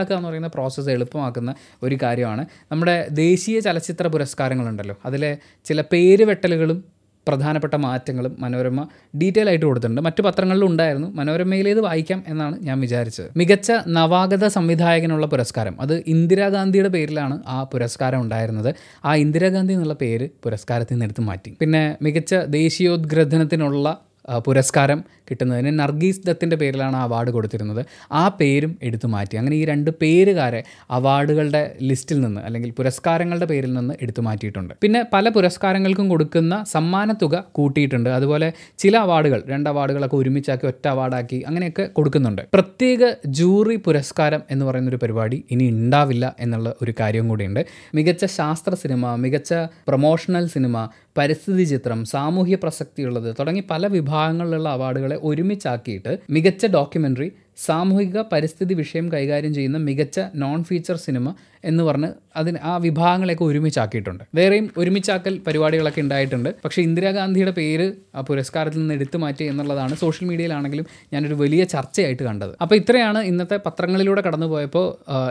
[0.08, 2.44] മനസ്സിലാക്കുക എന്ന് പറയുന്ന പ്രോസസ്സ് എളുപ്പമാക്കുന്ന ഒരു കാര്യമാണ്.
[2.72, 4.96] നമ്മുടെ ദേശീയ ചലച്ചിത്ര പുരസ്കാരങ്ങളുണ്ടല്ലോ.
[5.06, 6.84] അതിലെ ചില പേര് വെട്ടലുകളും
[7.28, 10.00] പ്രധാനപ്പെട്ട മാറ്റങ്ങളും മനോരമ ഡീറ്റെയിൽ ആയിട്ട് കൊടുത്തിട്ടുണ്ട്.
[10.00, 11.08] മറ്റു പത്രങ്ങളിലും ഉണ്ടായിരുന്നു.
[11.08, 13.26] മനോരമയിലേത് വായിക്കാം എന്നാണ് ഞാൻ വിചാരിച്ചത്.
[13.36, 15.80] മികച്ച നവാഗത സംവിധായകനുള്ള പുരസ്കാരം.
[15.80, 18.74] അത് ഇന്ദിരാഗാന്ധിയുടെ പേരിലാണ് ആ പുരസ്കാരം ഉണ്ടായിരുന്നത്.
[19.04, 21.56] ആ ഇന്ദിരാഗാന്ധി എന്നുള്ള പേര് പുരസ്കാരത്തിൽ നിന്ന് എടുത്ത് മാറ്റി.
[21.60, 27.86] പിന്നെ മികച്ച ദേശീയോദ്ഗ്രഥനത്തിനുള്ള പുരസ്കാരം കിട്ടുന്നതിന് നർഗീസ് ദത്തിന്റെ പേരിലാണ് ആ അവാർഡ് കൊടുത്തിരുന്നത്.
[28.12, 29.36] ആ പേരും എടുത്തു മാറ്റി.
[29.36, 34.74] അങ്ങനെ ഈ രണ്ട് പേരുകാരെ അവാർഡുകളുടെ ലിസ്റ്റിൽ നിന്ന് അല്ലെങ്കിൽ പുരസ്കാരങ്ങളുടെ പേരിൽ നിന്ന് എടുത്തു മാറ്റിയിട്ടുണ്ട്.
[34.82, 38.10] പിന്നെ പല പുരസ്കാരങ്ങൾക്കും കൊടുക്കുന്ന സമ്മാന തുക കൂട്ടിയിട്ടുണ്ട്.
[38.10, 42.42] അതുപോലെ ചില അവാർഡുകൾ രണ്ട് അവാർഡുകളൊക്കെ ഒരുമിച്ചാക്കി ഒറ്റ അവാർഡാക്കി അങ്ങനെയൊക്കെ കൊടുക്കുന്നുണ്ട്.
[42.54, 47.66] പ്രത്യേക ജൂറി പുരസ്കാരം എന്ന് പറയുന്നൊരു പരിപാടി ഇനി ഉണ്ടാവില്ല എന്നുള്ള ഒരു കാര്യം കൂടിയുണ്ട്.
[47.94, 49.54] മികച്ച ശാസ്ത്ര സിനിമ മികച്ച
[49.88, 50.88] പ്രൊമോഷണൽ സിനിമ
[51.18, 57.28] പരിസ്ഥിതി ചിത്രം സാമൂഹ്യ പ്രസക്തിയുള്ളത് തുടങ്ങി പല വിഭാഗ വിഭാഗങ്ങളിലുള്ള അവാർഡുകളെ ഒരുമിച്ചാക്കിയിട്ട് മികച്ച ഡോക്യുമെന്ററി
[57.66, 61.28] സാമൂഹിക പരിസ്ഥിതി വിഷയം കൈകാര്യം ചെയ്യുന്ന മികച്ച നോൺ ഫീച്ചർ സിനിമ
[61.68, 62.08] എന്ന് പറഞ്ഞ്
[62.40, 64.24] അതിന് ആ വിഭാഗങ്ങളെയൊക്കെ ഒരുമിച്ചാക്കിയിട്ടുണ്ട്.
[64.38, 66.50] വേറെയും ഒരുമിച്ചാക്കൽ പരിപാടികളൊക്കെ ഉണ്ടായിട്ടുണ്ട്.
[66.64, 72.52] പക്ഷേ ഇന്ദിരാഗാന്ധിയുടെ പേര് ആ പുരസ്കാരത്തിൽ നിന്ന് എടുത്തു മാറ്റി എന്നുള്ളതാണ് സോഷ്യൽ മീഡിയയിലാണെങ്കിലും ഞാനൊരു വലിയ ചർച്ചയായിട്ട് കണ്ടത്.
[72.64, 74.86] അപ്പോൾ ഇത്രയാണ് ഇന്നത്തെ പത്രങ്ങളിലൂടെ കടന്നുപോയപ്പോൾ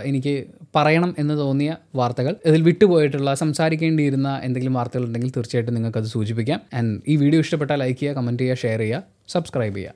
[0.10, 0.36] എനിക്ക്
[0.78, 2.36] പറയണം എന്ന് തോന്നിയ വാർത്തകൾ.
[2.52, 6.60] ഇതിൽ വിട്ടുപോയിട്ടുള്ള സംസാരിക്കേണ്ടിയിരുന്ന എന്തെങ്കിലും വാർത്തകൾ ഉണ്ടെങ്കിൽ തീർച്ചയായിട്ടും നിങ്ങൾക്കത് സൂചിപ്പിക്കാം.
[6.80, 9.04] ആൻഡ് ഈ വീഡിയോ ഇഷ്ടപ്പെട്ടാൽ ലൈക്ക് ചെയ്യുക കമന്റ് ചെയ്യുക ഷെയർ ചെയ്യുക
[9.36, 9.96] സബ്സ്ക്രൈബ് ചെയ്യുക.